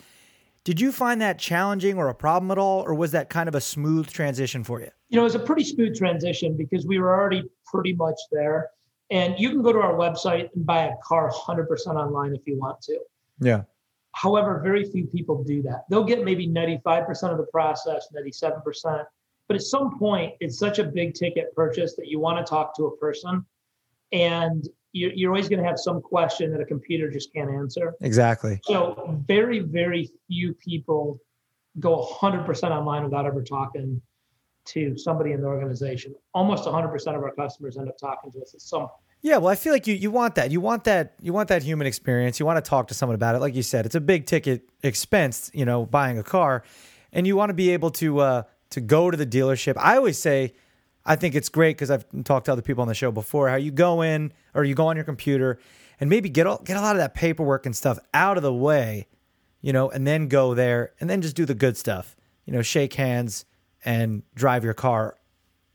Did 0.63 0.81
you 0.81 0.91
find 0.91 1.21
that 1.21 1.37
challenging 1.37 1.99
or 1.99 2.09
a 2.09 2.15
problem 2.15 2.49
at 2.49 2.57
all 2.57 2.81
or 2.81 2.95
was 2.95 3.11
that 3.11 3.29
kind 3.29 3.47
of 3.47 3.53
a 3.53 3.61
smooth 3.61 4.09
transition 4.09 4.63
for 4.63 4.81
you? 4.81 4.89
you 5.09 5.17
know, 5.17 5.21
it 5.21 5.25
was 5.25 5.35
a 5.35 5.39
pretty 5.39 5.63
smooth 5.63 5.95
transition 5.95 6.57
because 6.57 6.87
we 6.87 6.97
were 6.97 7.13
already 7.13 7.43
pretty 7.67 7.93
much 7.93 8.19
there. 8.31 8.71
And 9.11 9.35
you 9.37 9.51
can 9.51 9.61
go 9.61 9.71
to 9.71 9.79
our 9.79 9.93
website 9.93 10.49
and 10.55 10.65
buy 10.65 10.85
a 10.85 10.95
car 11.03 11.31
100% 11.31 11.67
online 11.89 12.33
if 12.33 12.41
you 12.47 12.57
want 12.57 12.81
to. 12.81 12.97
Yeah. 13.39 13.65
However, 14.13 14.61
very 14.63 14.83
few 14.83 15.05
people 15.05 15.43
do 15.43 15.61
that. 15.61 15.83
They'll 15.91 16.03
get 16.03 16.23
maybe 16.23 16.47
95% 16.47 17.31
of 17.31 17.37
the 17.37 17.45
process, 17.51 18.07
97%. 18.17 19.05
But 19.47 19.55
at 19.55 19.61
some 19.61 19.97
point, 19.97 20.33
it's 20.39 20.59
such 20.59 20.79
a 20.79 20.83
big 20.83 21.13
ticket 21.13 21.55
purchase 21.55 21.95
that 21.95 22.07
you 22.07 22.19
want 22.19 22.45
to 22.45 22.49
talk 22.49 22.75
to 22.77 22.85
a 22.85 22.97
person. 22.97 23.45
And 24.11 24.67
you- 24.93 25.11
you're 25.15 25.31
always 25.31 25.49
going 25.49 25.61
to 25.61 25.67
have 25.67 25.79
some 25.79 26.01
question 26.01 26.51
that 26.51 26.61
a 26.61 26.65
computer 26.65 27.09
just 27.09 27.33
can't 27.33 27.49
answer. 27.49 27.93
Exactly. 28.01 28.59
So, 28.63 29.21
very, 29.27 29.59
very 29.59 30.09
few 30.27 30.53
people 30.53 31.19
go 31.79 32.01
100% 32.01 32.71
online 32.73 33.03
without 33.03 33.25
ever 33.25 33.41
talking 33.43 34.01
to 34.65 34.97
somebody 34.97 35.31
in 35.31 35.41
the 35.41 35.47
organization. 35.47 36.13
Almost 36.33 36.65
100% 36.65 37.15
of 37.15 37.23
our 37.23 37.33
customers 37.33 37.77
end 37.77 37.87
up 37.87 37.97
talking 37.97 38.31
to 38.33 38.41
us 38.41 38.53
at 38.53 38.61
some 38.61 38.87
Yeah, 39.21 39.37
well, 39.37 39.49
I 39.51 39.55
feel 39.55 39.73
like 39.73 39.87
you 39.87 39.95
you 39.95 40.11
want 40.11 40.35
that. 40.35 40.51
You 40.51 40.61
want 40.61 40.83
that. 40.83 41.15
You 41.21 41.33
want 41.33 41.49
that 41.49 41.63
human 41.63 41.87
experience. 41.87 42.39
You 42.39 42.45
want 42.45 42.63
to 42.63 42.69
talk 42.69 42.87
to 42.89 42.93
someone 42.93 43.15
about 43.15 43.35
it. 43.35 43.39
Like 43.39 43.55
you 43.55 43.63
said, 43.63 43.85
it's 43.85 43.95
a 43.95 44.01
big 44.01 44.25
ticket 44.25 44.69
expense. 44.83 45.49
You 45.53 45.65
know, 45.65 45.85
buying 45.85 46.19
a 46.19 46.23
car, 46.23 46.63
and 47.11 47.25
you 47.25 47.35
want 47.35 47.49
to 47.49 47.55
be 47.55 47.71
able 47.71 47.89
to 47.91 48.19
uh, 48.19 48.43
to 48.71 48.81
go 48.81 49.09
to 49.11 49.17
the 49.17 49.25
dealership. 49.25 49.75
I 49.77 49.97
always 49.97 50.17
say, 50.17 50.53
I 51.05 51.15
think 51.15 51.35
it's 51.35 51.49
great 51.49 51.77
because 51.77 51.89
I've 51.89 52.05
talked 52.23 52.47
to 52.47 52.51
other 52.51 52.61
people 52.61 52.81
on 52.81 52.87
the 52.87 52.93
show 52.93 53.11
before 53.11 53.49
how 53.49 53.55
you 53.55 53.71
go 53.71 54.01
in 54.01 54.33
or 54.53 54.63
you 54.63 54.75
go 54.75 54.87
on 54.87 54.97
your 54.97 55.05
computer 55.05 55.59
and 55.99 56.09
maybe 56.09 56.29
get 56.29 56.45
all, 56.45 56.59
get 56.59 56.77
a 56.77 56.81
lot 56.81 56.95
of 56.95 56.99
that 56.99 57.13
paperwork 57.13 57.65
and 57.65 57.75
stuff 57.75 57.97
out 58.13 58.37
of 58.37 58.43
the 58.43 58.53
way, 58.53 59.07
you 59.61 59.71
know, 59.71 59.89
and 59.89 60.05
then 60.05 60.27
go 60.27 60.53
there 60.53 60.91
and 60.99 61.09
then 61.09 61.21
just 61.21 61.35
do 61.35 61.45
the 61.45 61.55
good 61.55 61.77
stuff. 61.77 62.15
You 62.45 62.53
know, 62.53 62.61
shake 62.61 62.93
hands 62.93 63.45
and 63.83 64.23
drive 64.35 64.63
your 64.63 64.73
car 64.73 65.17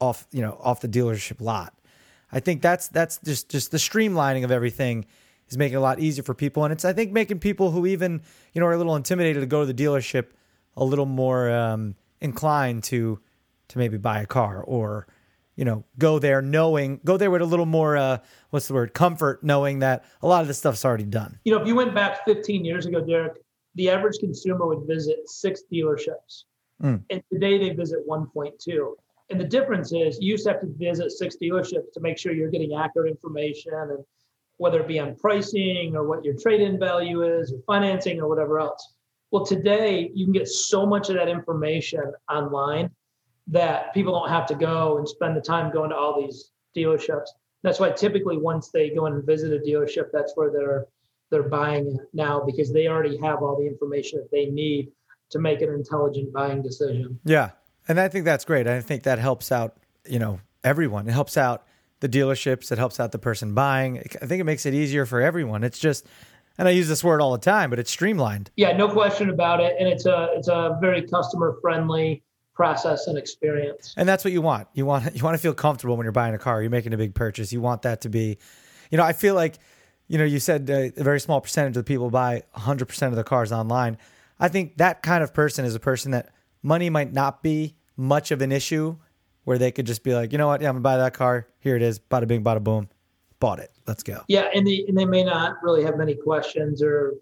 off, 0.00 0.26
you 0.32 0.42
know, 0.42 0.58
off 0.60 0.80
the 0.80 0.88
dealership 0.88 1.40
lot. 1.40 1.74
I 2.30 2.40
think 2.40 2.62
that's 2.62 2.88
that's 2.88 3.18
just 3.18 3.50
just 3.50 3.70
the 3.70 3.78
streamlining 3.78 4.44
of 4.44 4.50
everything 4.50 5.04
is 5.48 5.58
making 5.58 5.74
it 5.74 5.78
a 5.78 5.80
lot 5.80 6.00
easier 6.00 6.24
for 6.24 6.34
people, 6.34 6.64
and 6.64 6.72
it's 6.72 6.84
I 6.84 6.94
think 6.94 7.12
making 7.12 7.40
people 7.40 7.70
who 7.70 7.86
even 7.86 8.22
you 8.54 8.60
know 8.60 8.66
are 8.66 8.72
a 8.72 8.78
little 8.78 8.96
intimidated 8.96 9.42
to 9.42 9.46
go 9.46 9.66
to 9.66 9.70
the 9.70 9.74
dealership 9.74 10.28
a 10.76 10.84
little 10.84 11.04
more 11.04 11.50
um, 11.50 11.94
inclined 12.22 12.84
to 12.84 13.20
to 13.68 13.78
maybe 13.78 13.96
buy 13.96 14.20
a 14.22 14.26
car 14.26 14.62
or 14.62 15.06
you 15.56 15.64
know 15.64 15.84
go 15.98 16.18
there 16.18 16.40
knowing 16.40 17.00
go 17.04 17.16
there 17.16 17.30
with 17.30 17.42
a 17.42 17.46
little 17.46 17.66
more 17.66 17.96
uh, 17.96 18.18
what's 18.50 18.68
the 18.68 18.74
word 18.74 18.94
comfort 18.94 19.42
knowing 19.42 19.80
that 19.80 20.04
a 20.22 20.26
lot 20.26 20.40
of 20.42 20.46
this 20.48 20.58
stuff's 20.58 20.84
already 20.84 21.04
done. 21.04 21.38
You 21.44 21.54
know, 21.54 21.60
if 21.60 21.66
you 21.66 21.74
went 21.74 21.94
back 21.94 22.24
15 22.24 22.64
years 22.64 22.86
ago, 22.86 23.00
Derek, 23.04 23.42
the 23.74 23.90
average 23.90 24.18
consumer 24.18 24.66
would 24.66 24.86
visit 24.86 25.28
six 25.28 25.62
dealerships, 25.70 26.44
Mm. 26.82 27.02
and 27.10 27.22
today 27.32 27.58
they 27.58 27.70
visit 27.70 28.00
1.2. 28.08 28.96
And 29.30 29.40
the 29.40 29.44
difference 29.44 29.92
is 29.92 30.18
you 30.20 30.32
used 30.32 30.44
to 30.44 30.52
have 30.52 30.60
to 30.62 30.66
visit 30.66 31.12
six 31.12 31.36
dealerships 31.40 31.92
to 31.94 32.00
make 32.00 32.18
sure 32.18 32.32
you're 32.32 32.50
getting 32.50 32.74
accurate 32.74 33.08
information 33.10 33.72
and 33.72 34.04
whether 34.56 34.80
it 34.80 34.88
be 34.88 34.98
on 34.98 35.14
pricing 35.14 35.94
or 35.96 36.06
what 36.08 36.24
your 36.24 36.34
trade-in 36.34 36.78
value 36.78 37.22
is 37.22 37.52
or 37.52 37.58
financing 37.66 38.20
or 38.20 38.28
whatever 38.28 38.58
else. 38.58 38.94
Well, 39.32 39.46
today 39.46 40.10
you 40.14 40.26
can 40.26 40.32
get 40.32 40.46
so 40.46 40.84
much 40.84 41.08
of 41.08 41.16
that 41.16 41.28
information 41.28 42.12
online 42.30 42.90
that 43.48 43.92
people 43.94 44.12
don't 44.12 44.28
have 44.28 44.46
to 44.46 44.54
go 44.54 44.98
and 44.98 45.08
spend 45.08 45.36
the 45.36 45.40
time 45.40 45.72
going 45.72 45.90
to 45.90 45.96
all 45.96 46.20
these 46.20 46.50
dealerships. 46.76 47.28
That's 47.62 47.80
why 47.80 47.90
typically 47.90 48.36
once 48.36 48.68
they 48.68 48.90
go 48.90 49.06
and 49.06 49.24
visit 49.24 49.52
a 49.52 49.58
dealership, 49.58 50.10
that's 50.12 50.32
where 50.36 50.50
they're 50.52 50.86
they're 51.30 51.48
buying 51.48 51.98
now 52.12 52.42
because 52.44 52.74
they 52.74 52.88
already 52.88 53.16
have 53.16 53.42
all 53.42 53.56
the 53.58 53.66
information 53.66 54.18
that 54.18 54.30
they 54.30 54.46
need 54.50 54.92
to 55.30 55.38
make 55.38 55.62
an 55.62 55.70
intelligent 55.70 56.30
buying 56.30 56.60
decision. 56.60 57.18
Yeah, 57.24 57.52
and 57.88 57.98
I 57.98 58.08
think 58.08 58.26
that's 58.26 58.44
great. 58.44 58.66
I 58.66 58.82
think 58.82 59.04
that 59.04 59.18
helps 59.18 59.50
out 59.50 59.78
you 60.06 60.18
know 60.18 60.40
everyone. 60.62 61.08
It 61.08 61.12
helps 61.12 61.38
out 61.38 61.64
the 62.00 62.08
dealerships. 62.08 62.70
It 62.70 62.78
helps 62.78 63.00
out 63.00 63.12
the 63.12 63.18
person 63.18 63.54
buying. 63.54 63.98
I 64.20 64.26
think 64.26 64.40
it 64.40 64.44
makes 64.44 64.66
it 64.66 64.74
easier 64.74 65.06
for 65.06 65.20
everyone. 65.20 65.64
It's 65.64 65.78
just, 65.78 66.04
and 66.62 66.68
I 66.68 66.70
use 66.70 66.86
this 66.86 67.02
word 67.02 67.20
all 67.20 67.32
the 67.32 67.38
time, 67.38 67.70
but 67.70 67.80
it's 67.80 67.90
streamlined. 67.90 68.52
Yeah, 68.54 68.70
no 68.76 68.88
question 68.88 69.30
about 69.30 69.58
it, 69.58 69.74
and 69.80 69.88
it's 69.88 70.06
a 70.06 70.28
it's 70.36 70.46
a 70.46 70.78
very 70.80 71.02
customer 71.02 71.58
friendly 71.60 72.22
process 72.54 73.08
and 73.08 73.18
experience. 73.18 73.92
And 73.96 74.08
that's 74.08 74.24
what 74.24 74.32
you 74.32 74.42
want. 74.42 74.68
You 74.72 74.86
want 74.86 75.12
you 75.16 75.24
want 75.24 75.34
to 75.34 75.42
feel 75.42 75.54
comfortable 75.54 75.96
when 75.96 76.04
you're 76.04 76.12
buying 76.12 76.36
a 76.36 76.38
car. 76.38 76.62
You're 76.62 76.70
making 76.70 76.94
a 76.94 76.96
big 76.96 77.16
purchase. 77.16 77.52
You 77.52 77.60
want 77.60 77.82
that 77.82 78.02
to 78.02 78.08
be, 78.08 78.38
you 78.92 78.96
know, 78.96 79.02
I 79.02 79.12
feel 79.12 79.34
like, 79.34 79.58
you 80.06 80.18
know, 80.18 80.24
you 80.24 80.38
said 80.38 80.70
uh, 80.70 81.00
a 81.00 81.02
very 81.02 81.18
small 81.18 81.40
percentage 81.40 81.76
of 81.76 81.84
the 81.84 81.88
people 81.88 82.10
buy 82.10 82.44
100% 82.56 83.06
of 83.08 83.16
the 83.16 83.24
cars 83.24 83.50
online. 83.50 83.98
I 84.38 84.46
think 84.46 84.76
that 84.76 85.02
kind 85.02 85.24
of 85.24 85.34
person 85.34 85.64
is 85.64 85.74
a 85.74 85.80
person 85.80 86.12
that 86.12 86.32
money 86.62 86.90
might 86.90 87.12
not 87.12 87.42
be 87.42 87.74
much 87.96 88.30
of 88.30 88.40
an 88.40 88.52
issue 88.52 88.98
where 89.42 89.58
they 89.58 89.72
could 89.72 89.86
just 89.86 90.04
be 90.04 90.14
like, 90.14 90.30
you 90.30 90.38
know 90.38 90.46
what, 90.46 90.60
yeah, 90.60 90.68
I'm 90.68 90.74
gonna 90.74 90.82
buy 90.82 90.98
that 90.98 91.12
car. 91.12 91.48
Here 91.58 91.74
it 91.74 91.82
is, 91.82 91.98
bada 91.98 92.28
bing, 92.28 92.44
bada 92.44 92.62
boom, 92.62 92.88
bought 93.42 93.58
it. 93.58 93.72
Let's 93.88 94.04
go. 94.04 94.22
Yeah, 94.28 94.48
and 94.54 94.64
they 94.64 94.84
and 94.86 94.96
they 94.96 95.04
may 95.04 95.24
not 95.24 95.56
really 95.64 95.82
have 95.82 95.96
many 95.98 96.14
questions 96.14 96.80
or 96.80 97.14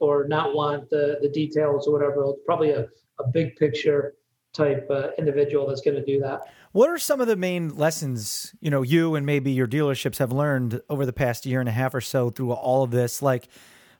or 0.00 0.26
not 0.26 0.54
want 0.54 0.88
the 0.88 1.18
the 1.20 1.28
details 1.28 1.86
or 1.86 1.92
whatever. 1.92 2.24
It's 2.30 2.40
probably 2.46 2.70
a, 2.70 2.88
a 3.20 3.28
big 3.32 3.54
picture 3.56 4.14
type 4.54 4.86
uh, 4.90 5.08
individual 5.18 5.68
that's 5.68 5.82
going 5.82 5.96
to 5.96 6.04
do 6.04 6.18
that. 6.20 6.40
What 6.72 6.88
are 6.88 6.98
some 6.98 7.20
of 7.20 7.26
the 7.26 7.36
main 7.36 7.76
lessons, 7.76 8.54
you 8.60 8.70
know, 8.70 8.80
you 8.80 9.14
and 9.14 9.26
maybe 9.26 9.52
your 9.52 9.66
dealerships 9.66 10.18
have 10.18 10.32
learned 10.32 10.80
over 10.88 11.04
the 11.04 11.12
past 11.12 11.44
year 11.44 11.60
and 11.60 11.68
a 11.68 11.72
half 11.72 11.94
or 11.94 12.00
so 12.00 12.30
through 12.30 12.52
all 12.52 12.82
of 12.82 12.90
this? 12.90 13.20
Like, 13.20 13.48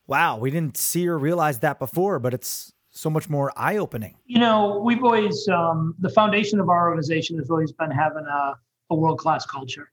wow, 0.07 0.38
we 0.38 0.50
didn't 0.50 0.78
see 0.78 1.07
or 1.07 1.18
realize 1.18 1.59
that 1.61 1.78
before, 1.78 2.18
but 2.18 2.33
it's 2.33 2.72
so 2.90 3.11
much 3.11 3.28
more 3.28 3.52
eye 3.57 3.76
opening. 3.76 4.16
You 4.24 4.40
know, 4.40 4.81
we've 4.83 5.04
always 5.04 5.46
um, 5.48 5.94
the 5.98 6.09
foundation 6.09 6.61
of 6.61 6.70
our 6.70 6.88
organization 6.88 7.37
has 7.38 7.50
always 7.50 7.72
been 7.72 7.90
having 7.90 8.24
a, 8.26 8.54
a 8.90 8.94
world 8.94 9.18
class 9.18 9.44
culture, 9.44 9.90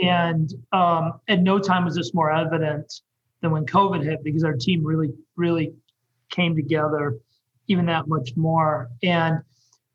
and 0.00 0.52
um, 0.72 1.20
at 1.28 1.40
no 1.40 1.58
time 1.58 1.84
was 1.84 1.96
this 1.96 2.14
more 2.14 2.32
evident 2.32 3.00
than 3.40 3.50
when 3.50 3.66
COVID 3.66 4.02
hit 4.02 4.22
because 4.24 4.44
our 4.44 4.54
team 4.54 4.84
really, 4.84 5.12
really 5.36 5.72
came 6.30 6.54
together 6.54 7.18
even 7.68 7.86
that 7.86 8.08
much 8.08 8.30
more. 8.36 8.88
And 9.02 9.40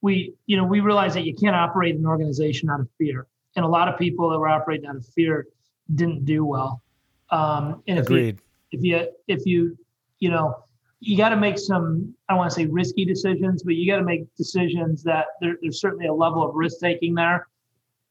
we, 0.02 0.34
you 0.46 0.58
know, 0.58 0.64
we 0.64 0.80
realized 0.80 1.16
that 1.16 1.26
you 1.26 1.34
can't 1.34 1.56
operate 1.56 1.96
an 1.96 2.06
organization 2.06 2.70
out 2.70 2.80
of 2.80 2.88
fear, 2.98 3.26
and 3.56 3.66
a 3.66 3.68
lot 3.68 3.88
of 3.88 3.98
people 3.98 4.30
that 4.30 4.40
were 4.40 4.48
operating 4.48 4.88
out 4.88 4.96
of 4.96 5.06
fear 5.08 5.48
didn't 5.96 6.26
do 6.26 6.46
well. 6.46 6.82
Um, 7.30 7.84
and 7.88 8.00
if 8.00 8.10
you, 8.10 8.16
Agreed. 8.18 8.40
if 8.72 8.84
you, 8.84 9.08
if 9.28 9.46
you, 9.46 9.78
you 10.20 10.30
know 10.30 10.64
you 11.00 11.16
got 11.16 11.30
to 11.30 11.36
make 11.36 11.58
some 11.58 12.14
i 12.28 12.34
don't 12.34 12.40
want 12.40 12.50
to 12.50 12.56
say 12.56 12.66
risky 12.66 13.06
decisions 13.06 13.64
but 13.64 13.76
you 13.76 13.90
got 13.90 13.98
to 13.98 14.04
make 14.04 14.24
decisions 14.36 15.04
that 15.04 15.26
there, 15.42 15.58
there's 15.62 15.80
certainly 15.80 16.08
a 16.08 16.14
level 16.14 16.48
of 16.48 16.56
risk 16.56 16.80
taking 16.80 17.14
there 17.14 17.48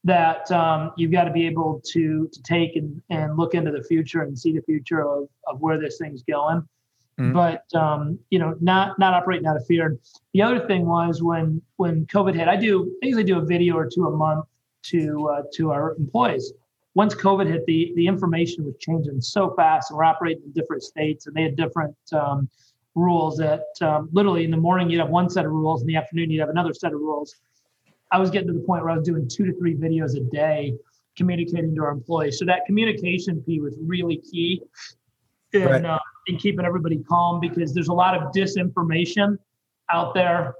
that 0.07 0.49
um, 0.51 0.93
you've 0.95 1.11
got 1.11 1.25
to 1.25 1.31
be 1.31 1.45
able 1.45 1.81
to 1.91 2.29
to 2.31 2.41
take 2.41 2.75
and, 2.75 3.01
and 3.09 3.37
look 3.37 3.53
into 3.53 3.71
the 3.71 3.83
future 3.83 4.21
and 4.21 4.37
see 4.37 4.53
the 4.53 4.61
future 4.61 5.01
of, 5.05 5.27
of 5.45 5.59
where 5.59 5.77
this 5.79 5.97
thing's 5.97 6.23
going. 6.23 6.67
Mhm. 7.19 7.33
but 7.33 7.79
um, 7.79 8.19
you 8.29 8.37
know 8.37 8.55
not 8.61 8.99
not 8.99 9.13
operating 9.13 9.47
out 9.47 9.57
of 9.57 9.65
fear. 9.65 9.97
The 10.33 10.41
other 10.43 10.65
thing 10.67 10.85
was 10.85 11.23
when 11.23 11.61
when 11.77 12.05
covid 12.05 12.35
hit 12.35 12.47
i 12.47 12.55
do 12.55 12.95
i 13.03 13.07
usually 13.07 13.23
do 13.23 13.39
a 13.39 13.45
video 13.45 13.75
or 13.75 13.89
two 13.89 14.05
a 14.05 14.15
month 14.15 14.45
to 14.91 15.27
uh, 15.29 15.41
to 15.55 15.71
our 15.71 15.95
employees. 15.95 16.53
Once 16.93 17.15
covid 17.15 17.47
hit 17.47 17.65
the 17.65 17.91
the 17.95 18.05
information 18.05 18.65
was 18.65 18.75
changing 18.79 19.19
so 19.19 19.53
fast 19.55 19.89
and 19.89 19.97
we're 19.97 20.03
operating 20.03 20.43
in 20.43 20.51
different 20.51 20.83
states 20.83 21.25
and 21.25 21.35
they 21.35 21.41
had 21.41 21.55
different 21.55 21.95
um, 22.13 22.47
rules 22.93 23.35
that 23.37 23.65
um, 23.81 24.09
literally 24.11 24.43
in 24.43 24.51
the 24.51 24.63
morning 24.67 24.89
you'd 24.89 24.99
have 24.99 25.09
one 25.09 25.29
set 25.29 25.43
of 25.43 25.51
rules 25.51 25.81
in 25.81 25.87
the 25.87 25.95
afternoon 25.95 26.29
you'd 26.29 26.39
have 26.39 26.49
another 26.49 26.73
set 26.73 26.93
of 26.93 26.99
rules 26.99 27.35
i 28.11 28.19
was 28.19 28.29
getting 28.29 28.47
to 28.47 28.53
the 28.53 28.59
point 28.65 28.83
where 28.83 28.91
i 28.91 28.97
was 28.97 29.05
doing 29.05 29.27
two 29.27 29.45
to 29.45 29.53
three 29.57 29.75
videos 29.75 30.15
a 30.15 30.23
day 30.31 30.73
communicating 31.15 31.73
to 31.75 31.81
our 31.81 31.91
employees 31.91 32.37
so 32.37 32.45
that 32.45 32.61
communication 32.65 33.41
piece 33.41 33.61
was 33.61 33.75
really 33.81 34.17
key 34.17 34.61
in, 35.53 35.63
Right. 35.63 35.83
uh, 35.85 35.99
in 36.27 36.37
keeping 36.37 36.65
everybody 36.65 36.97
calm 37.09 37.39
because 37.39 37.73
there's 37.73 37.87
a 37.87 37.93
lot 37.93 38.15
of 38.15 38.31
disinformation 38.33 39.37
out 39.89 40.13
there 40.13 40.53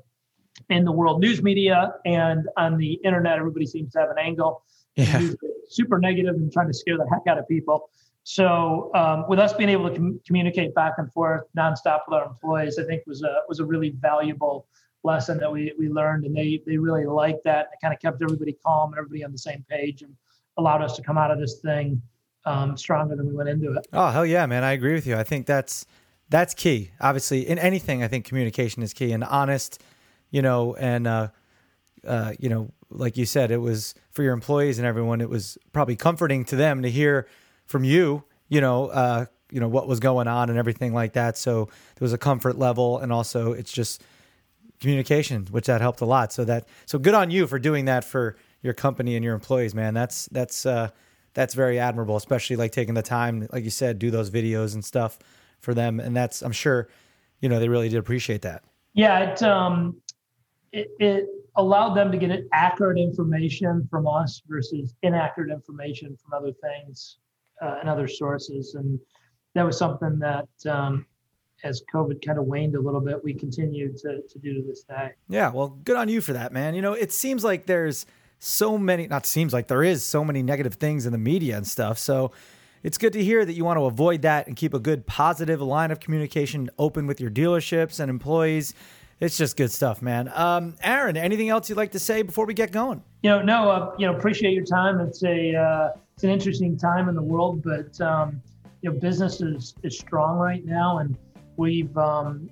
in 0.70 0.84
the 0.86 0.92
world 0.92 1.20
news 1.22 1.44
media 1.44 1.94
and 2.06 2.48
on 2.58 2.78
the 2.78 2.94
internet 3.04 3.38
everybody 3.38 3.66
seems 3.66 3.92
to 3.94 4.00
have 4.00 4.10
an 4.10 4.18
angle 4.18 4.64
Yeah. 4.96 5.30
super 5.70 6.00
negative 6.00 6.36
and 6.36 6.52
trying 6.52 6.68
to 6.68 6.74
scare 6.74 6.98
the 6.98 7.08
heck 7.12 7.28
out 7.28 7.38
of 7.38 7.48
people. 7.48 7.90
So 8.24 8.90
um, 8.96 9.26
with 9.30 9.38
us 9.38 9.54
being 9.54 9.70
able 9.70 9.90
to 9.90 9.96
com- 9.96 10.20
communicate 10.26 10.74
back 10.74 10.94
and 10.98 11.12
forth 11.14 11.44
nonstop 11.58 12.00
with 12.08 12.16
our 12.20 12.26
employees, 12.26 12.80
I 12.80 12.84
think 12.86 13.04
was 13.06 13.22
a 13.22 13.42
was 13.48 13.60
a 13.60 13.66
really 13.66 13.92
valuable 13.92 14.66
lesson 15.04 15.38
that 15.40 15.52
we 15.52 15.74
we 15.78 15.90
learned, 15.90 16.26
and 16.26 16.36
they 16.36 16.62
they 16.66 16.78
really 16.78 17.06
liked 17.06 17.44
that. 17.46 17.70
It 17.74 17.80
kind 17.82 17.94
of 17.94 18.00
kept 18.00 18.22
everybody 18.22 18.58
calm 18.66 18.92
and 18.92 18.98
everybody 18.98 19.24
on 19.24 19.32
the 19.32 19.38
same 19.38 19.66
page, 19.70 20.02
and 20.02 20.16
allowed 20.58 20.82
us 20.82 20.96
to 20.98 21.02
come 21.02 21.18
out 21.18 21.32
of 21.32 21.40
this 21.40 21.60
thing 21.60 22.02
um, 22.46 22.78
stronger 22.78 23.16
than 23.16 23.28
we 23.28 23.34
went 23.34 23.50
into 23.50 23.74
it. 23.74 23.88
Oh 23.94 24.10
hell 24.10 24.26
yeah, 24.26 24.46
man! 24.46 24.64
I 24.64 24.72
agree 24.74 24.94
with 24.94 25.06
you. 25.06 25.16
I 25.16 25.24
think 25.24 25.46
that's 25.46 25.86
that's 26.30 26.54
key. 26.54 26.92
Obviously, 27.00 27.48
in 27.48 27.60
anything, 27.60 28.04
I 28.04 28.08
think 28.08 28.26
communication 28.26 28.84
is 28.84 28.94
key 28.94 29.12
and 29.12 29.24
honest. 29.24 29.82
You 30.30 30.42
know, 30.42 30.76
and 30.76 31.08
uh, 31.08 31.30
uh, 32.06 32.34
you 32.40 32.50
know, 32.50 32.72
like 32.90 33.18
you 33.18 33.26
said, 33.26 33.52
it 33.52 33.58
was 33.62 33.94
for 34.12 34.24
your 34.24 34.34
employees 34.34 34.78
and 34.78 34.88
everyone. 34.88 35.22
It 35.22 35.30
was 35.30 35.58
probably 35.74 35.96
comforting 35.96 36.44
to 36.46 36.56
them 36.56 36.82
to 36.82 36.90
hear 36.90 37.28
from 37.66 37.84
you. 37.84 38.24
You 38.50 38.62
know, 38.62 38.88
uh, 38.88 39.26
you 39.52 39.60
know 39.60 39.68
what 39.68 39.88
was 39.88 40.00
going 40.00 40.28
on 40.28 40.50
and 40.50 40.58
everything 40.58 40.94
like 40.94 41.14
that. 41.14 41.38
So 41.38 41.66
there 41.66 42.06
was 42.06 42.14
a 42.14 42.18
comfort 42.18 42.58
level, 42.58 42.98
and 43.00 43.12
also 43.12 43.54
it's 43.54 43.72
just 43.72 44.04
communication, 44.80 45.48
which 45.52 45.66
that 45.66 45.82
helped 45.82 46.02
a 46.02 46.06
lot. 46.06 46.32
So 46.32 46.46
that 46.46 46.68
so 46.86 47.00
good 47.00 47.14
on 47.14 47.32
you 47.32 47.48
for 47.48 47.60
doing 47.60 47.86
that 47.86 48.04
for 48.04 48.36
your 48.62 48.74
company 48.74 49.16
and 49.16 49.24
your 49.24 49.34
employees, 49.34 49.74
man. 49.74 49.94
That's 49.94 50.28
that's 50.28 50.66
uh, 50.66 50.90
that's 51.34 51.54
very 51.54 51.80
admirable, 51.80 52.16
especially 52.16 52.56
like 52.56 52.72
taking 52.72 52.94
the 52.94 53.02
time, 53.02 53.48
like 53.52 53.64
you 53.64 53.70
said, 53.70 54.00
do 54.00 54.12
those 54.12 54.30
videos 54.30 54.74
and 54.74 54.84
stuff 54.84 55.20
for 55.60 55.74
them. 55.74 56.00
And 56.00 56.16
that's 56.16 56.42
I'm 56.42 56.52
sure, 56.52 56.90
you 57.42 57.50
know, 57.50 57.60
they 57.60 57.70
really 57.70 57.90
did 57.90 57.98
appreciate 57.98 58.42
that. 58.44 58.64
Yeah, 58.94 59.20
it 59.20 59.44
um, 59.44 60.02
it, 60.72 60.90
it 61.00 61.28
allowed 61.56 61.94
them 61.94 62.12
to 62.12 62.18
get 62.18 62.48
accurate 62.54 63.00
information 63.00 63.88
from 63.90 64.08
us 64.08 64.42
versus 64.48 64.96
inaccurate 65.02 65.52
information 65.52 66.16
from 66.18 66.34
other 66.34 66.52
things 66.52 67.18
uh, 67.62 67.78
and 67.80 67.90
other 67.90 68.08
sources, 68.08 68.76
and 68.76 69.00
that 69.56 69.64
was 69.64 69.78
something 69.78 70.20
that 70.20 70.48
um, 70.70 71.06
as 71.64 71.84
COVID 71.94 72.26
kind 72.26 72.38
of 72.38 72.46
waned 72.46 72.76
a 72.76 72.80
little 72.80 73.02
bit, 73.02 73.24
we 73.24 73.34
continued 73.34 73.98
to 73.98 74.22
to 74.22 74.40
do 74.40 74.54
to 74.54 74.62
this 74.62 74.84
day. 74.84 75.12
Yeah, 75.30 75.52
well, 75.52 75.70
good 75.70 75.96
on 75.96 76.10
you 76.10 76.22
for 76.22 76.34
that, 76.34 76.52
man. 76.52 76.76
You 76.76 76.82
know, 76.82 76.94
it 76.94 77.12
seems 77.12 77.44
like 77.44 77.66
there's 77.66 78.06
so 78.40 78.78
many, 78.78 79.08
not 79.08 79.26
seems 79.26 79.54
like 79.54 79.68
there 79.68 79.84
is 79.84 80.04
so 80.04 80.24
many 80.24 80.44
negative 80.44 80.76
things 80.76 81.06
in 81.06 81.12
the 81.12 81.18
media 81.18 81.58
and 81.58 81.68
stuff. 81.68 81.98
So 81.98 82.32
it's 82.84 82.98
good 82.98 83.14
to 83.14 83.24
hear 83.24 83.44
that 83.44 83.54
you 83.54 83.66
want 83.66 83.78
to 83.78 83.86
avoid 83.86 84.22
that 84.22 84.48
and 84.48 84.56
keep 84.56 84.74
a 84.74 84.80
good 84.80 85.06
positive 85.06 85.62
line 85.62 85.92
of 85.92 86.00
communication 86.00 86.70
open 86.78 87.08
with 87.08 87.20
your 87.20 87.32
dealerships 87.32 88.00
and 88.00 88.10
employees. 88.10 88.74
It's 89.20 89.36
just 89.36 89.58
good 89.58 89.72
stuff, 89.72 90.04
man. 90.04 90.32
Um, 90.36 90.76
Aaron, 90.84 91.18
anything 91.18 91.50
else 91.50 91.70
you'd 91.70 91.78
like 91.78 91.94
to 91.94 92.00
say 92.00 92.22
before 92.22 92.46
we 92.46 92.54
get 92.54 92.72
going? 92.72 93.02
You 93.24 93.32
know, 93.32 93.42
no, 93.42 93.72
uh, 93.72 93.96
you 93.98 94.06
know, 94.06 94.16
appreciate 94.16 94.54
your 94.54 94.66
time. 94.66 95.00
It's 95.00 95.24
a 95.24 95.56
uh, 95.56 95.98
it's 96.14 96.24
an 96.24 96.30
interesting 96.30 96.78
time 96.78 97.10
in 97.10 97.16
the 97.16 97.22
world, 97.22 97.64
but 97.64 98.00
um, 98.00 98.40
you 98.82 98.92
know, 98.92 99.00
business 99.00 99.42
is 99.42 99.74
is 99.82 99.98
strong 99.98 100.38
right 100.38 100.64
now, 100.64 101.00
and 101.00 101.18
we've 101.58 101.96
um, 101.98 102.50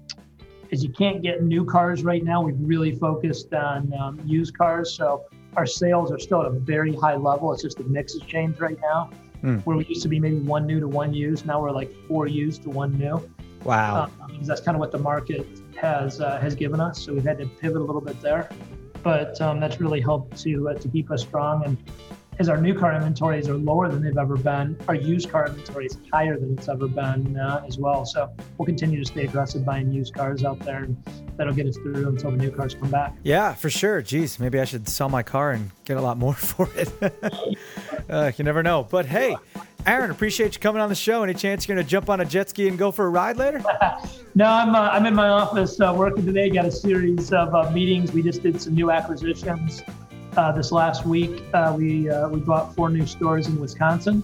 as 0.71 0.83
you 0.83 0.89
can't 0.89 1.21
get 1.21 1.43
new 1.43 1.63
cars 1.63 2.03
right 2.03 2.23
now, 2.23 2.41
we've 2.41 2.59
really 2.59 2.93
focused 2.95 3.53
on 3.53 3.93
um, 3.93 4.19
used 4.25 4.57
cars. 4.57 4.93
So 4.93 5.25
our 5.55 5.65
sales 5.65 6.11
are 6.11 6.19
still 6.19 6.41
at 6.41 6.47
a 6.47 6.59
very 6.59 6.93
high 6.95 7.15
level. 7.15 7.53
It's 7.53 7.61
just 7.61 7.77
the 7.77 7.83
mix 7.85 8.13
has 8.13 8.23
changed 8.23 8.59
right 8.59 8.77
now, 8.81 9.09
mm. 9.43 9.61
where 9.63 9.77
we 9.77 9.85
used 9.85 10.01
to 10.03 10.09
be 10.09 10.19
maybe 10.19 10.39
one 10.39 10.65
new 10.65 10.79
to 10.79 10.87
one 10.87 11.13
used. 11.13 11.45
Now 11.45 11.61
we're 11.61 11.71
like 11.71 11.93
four 12.07 12.27
used 12.27 12.63
to 12.63 12.69
one 12.69 12.97
new. 12.97 13.29
Wow. 13.63 14.09
Um, 14.21 14.39
that's 14.43 14.61
kind 14.61 14.75
of 14.75 14.79
what 14.79 14.91
the 14.91 14.99
market 14.99 15.47
has 15.75 16.21
uh, 16.21 16.39
has 16.39 16.55
given 16.55 16.79
us. 16.79 17.03
So 17.03 17.13
we've 17.13 17.23
had 17.23 17.37
to 17.39 17.45
pivot 17.45 17.81
a 17.81 17.83
little 17.83 18.01
bit 18.01 18.21
there, 18.21 18.49
but 19.01 19.39
um, 19.41 19.59
that's 19.59 19.79
really 19.79 20.01
helped 20.01 20.37
to 20.43 20.69
uh, 20.69 20.73
to 20.75 20.87
keep 20.87 21.09
us 21.09 21.21
strong. 21.21 21.65
And 21.65 21.77
as 22.37 22.49
our 22.49 22.57
new 22.57 22.77
car 22.77 22.93
inventories 22.93 23.47
are 23.47 23.57
lower 23.57 23.89
than 23.89 24.03
they've 24.03 24.17
ever 24.17 24.35
been, 24.35 24.77
our 24.87 24.95
used 24.95 25.29
car 25.29 25.47
inventory 25.47 25.85
is 25.85 25.97
higher 26.11 26.37
than 26.37 26.53
it's 26.57 26.67
ever 26.67 26.87
been 26.87 27.37
uh, 27.37 27.63
as 27.67 27.77
well. 27.77 28.05
So 28.05 28.29
we'll 28.57 28.65
continue 28.65 28.99
to 28.99 29.05
stay 29.05 29.23
aggressive 29.23 29.63
buying 29.63 29.91
used 29.91 30.13
cars 30.13 30.43
out 30.43 30.59
there, 30.59 30.83
and 30.83 31.01
that'll 31.37 31.53
get 31.53 31.67
us 31.67 31.77
through 31.77 32.09
until 32.09 32.31
the 32.31 32.37
new 32.37 32.51
cars 32.51 32.75
come 32.75 32.91
back. 32.91 33.15
Yeah, 33.23 33.53
for 33.53 33.69
sure. 33.69 34.01
Geez, 34.01 34.39
maybe 34.39 34.59
I 34.59 34.65
should 34.65 34.89
sell 34.89 35.09
my 35.09 35.23
car 35.23 35.51
and 35.51 35.71
get 35.85 35.97
a 35.97 36.01
lot 36.01 36.17
more 36.17 36.33
for 36.33 36.69
it. 36.75 36.91
uh, 38.09 38.31
you 38.35 38.43
never 38.43 38.63
know. 38.63 38.83
But 38.83 39.05
hey, 39.05 39.37
Aaron, 39.85 40.11
appreciate 40.11 40.55
you 40.55 40.59
coming 40.59 40.81
on 40.81 40.89
the 40.89 40.95
show. 40.95 41.23
Any 41.23 41.35
chance 41.35 41.67
you're 41.67 41.75
going 41.75 41.85
to 41.85 41.89
jump 41.89 42.09
on 42.09 42.19
a 42.19 42.25
jet 42.25 42.49
ski 42.49 42.67
and 42.67 42.77
go 42.77 42.91
for 42.91 43.05
a 43.05 43.09
ride 43.09 43.37
later? 43.37 43.61
no, 44.35 44.45
I'm, 44.45 44.75
uh, 44.75 44.89
I'm 44.89 45.05
in 45.05 45.15
my 45.15 45.29
office 45.29 45.79
uh, 45.79 45.93
working 45.95 46.25
today. 46.25 46.49
Got 46.49 46.65
a 46.65 46.71
series 46.71 47.31
of 47.31 47.55
uh, 47.55 47.69
meetings. 47.71 48.11
We 48.11 48.23
just 48.23 48.43
did 48.43 48.59
some 48.61 48.73
new 48.73 48.91
acquisitions 48.91 49.83
uh, 50.37 50.51
this 50.51 50.71
last 50.71 51.05
week, 51.05 51.43
uh, 51.53 51.73
we 51.77 52.09
uh, 52.09 52.29
we 52.29 52.39
bought 52.39 52.75
four 52.75 52.89
new 52.89 53.05
stores 53.05 53.47
in 53.47 53.59
Wisconsin. 53.59 54.23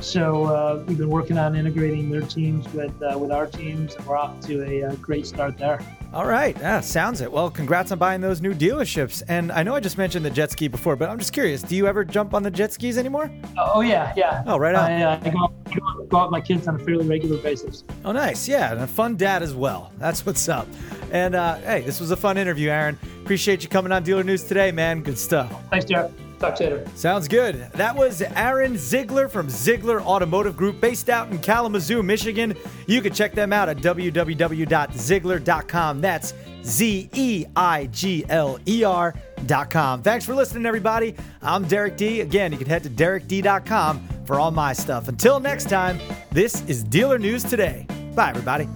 So 0.00 0.44
uh, 0.44 0.84
we've 0.86 0.98
been 0.98 1.08
working 1.08 1.38
on 1.38 1.56
integrating 1.56 2.10
their 2.10 2.20
teams 2.20 2.70
with 2.74 2.92
uh, 3.02 3.18
with 3.18 3.30
our 3.30 3.46
teams, 3.46 3.94
and 3.94 4.06
we're 4.06 4.16
off 4.16 4.38
to 4.40 4.62
a, 4.62 4.92
a, 4.92 4.96
great 4.96 5.26
start 5.26 5.56
there. 5.56 5.80
All 6.12 6.26
right, 6.26 6.56
yeah, 6.58 6.80
sounds 6.80 7.20
it. 7.20 7.32
Well, 7.32 7.50
congrats 7.50 7.90
on 7.90 7.98
buying 7.98 8.20
those 8.20 8.42
new 8.42 8.52
dealerships. 8.54 9.22
And 9.28 9.50
I 9.50 9.62
know 9.62 9.74
I 9.74 9.80
just 9.80 9.96
mentioned 9.96 10.24
the 10.24 10.30
jet 10.30 10.50
ski 10.50 10.68
before, 10.68 10.94
but 10.94 11.08
I'm 11.08 11.18
just 11.18 11.32
curious: 11.32 11.62
do 11.62 11.74
you 11.74 11.86
ever 11.86 12.04
jump 12.04 12.34
on 12.34 12.42
the 12.42 12.50
jet 12.50 12.72
skis 12.72 12.98
anymore? 12.98 13.30
Oh 13.56 13.80
yeah, 13.80 14.12
yeah. 14.16 14.42
Oh 14.46 14.58
right 14.58 14.74
on. 14.74 14.90
I, 14.90 15.14
I, 15.14 15.30
go, 15.30 15.52
I 15.66 16.04
go 16.08 16.18
out 16.18 16.26
with 16.26 16.32
my 16.32 16.40
kids 16.40 16.68
on 16.68 16.74
a 16.74 16.78
fairly 16.78 17.06
regular 17.06 17.38
basis. 17.38 17.84
Oh 18.04 18.12
nice, 18.12 18.46
yeah, 18.46 18.72
and 18.72 18.82
a 18.82 18.86
fun 18.86 19.16
dad 19.16 19.42
as 19.42 19.54
well. 19.54 19.92
That's 19.98 20.26
what's 20.26 20.48
up. 20.48 20.68
And 21.14 21.34
uh, 21.36 21.54
hey, 21.58 21.82
this 21.82 22.00
was 22.00 22.10
a 22.10 22.16
fun 22.16 22.36
interview, 22.36 22.70
Aaron. 22.70 22.98
Appreciate 23.22 23.62
you 23.62 23.68
coming 23.68 23.92
on 23.92 24.02
Dealer 24.02 24.24
News 24.24 24.42
today, 24.42 24.72
man. 24.72 25.00
Good 25.00 25.16
stuff. 25.16 25.48
Thanks, 25.70 25.86
Jared. 25.86 26.12
Talk 26.40 26.56
to 26.56 26.64
you 26.64 26.70
later. 26.70 26.90
Sounds 26.96 27.28
good. 27.28 27.70
That 27.72 27.94
was 27.94 28.20
Aaron 28.20 28.76
Ziegler 28.76 29.28
from 29.28 29.48
Ziegler 29.48 30.02
Automotive 30.02 30.56
Group, 30.56 30.80
based 30.80 31.08
out 31.08 31.30
in 31.30 31.38
Kalamazoo, 31.38 32.02
Michigan. 32.02 32.56
You 32.88 33.00
can 33.00 33.14
check 33.14 33.32
them 33.32 33.52
out 33.52 33.68
at 33.68 33.76
www.ziegler.com. 33.76 36.00
That's 36.00 36.34
Z 36.64 37.10
E 37.12 37.44
I 37.54 37.86
G 37.86 38.24
L 38.28 38.58
E 38.66 38.82
R.com. 38.82 40.02
Thanks 40.02 40.24
for 40.24 40.34
listening, 40.34 40.66
everybody. 40.66 41.14
I'm 41.42 41.62
Derek 41.68 41.96
D. 41.96 42.22
Again, 42.22 42.50
you 42.50 42.58
can 42.58 42.66
head 42.66 42.82
to 42.82 42.90
derekd.com 42.90 44.08
for 44.26 44.40
all 44.40 44.50
my 44.50 44.72
stuff. 44.72 45.06
Until 45.06 45.38
next 45.38 45.68
time, 45.68 46.00
this 46.32 46.68
is 46.68 46.82
Dealer 46.82 47.20
News 47.20 47.44
Today. 47.44 47.86
Bye, 48.16 48.30
everybody. 48.30 48.66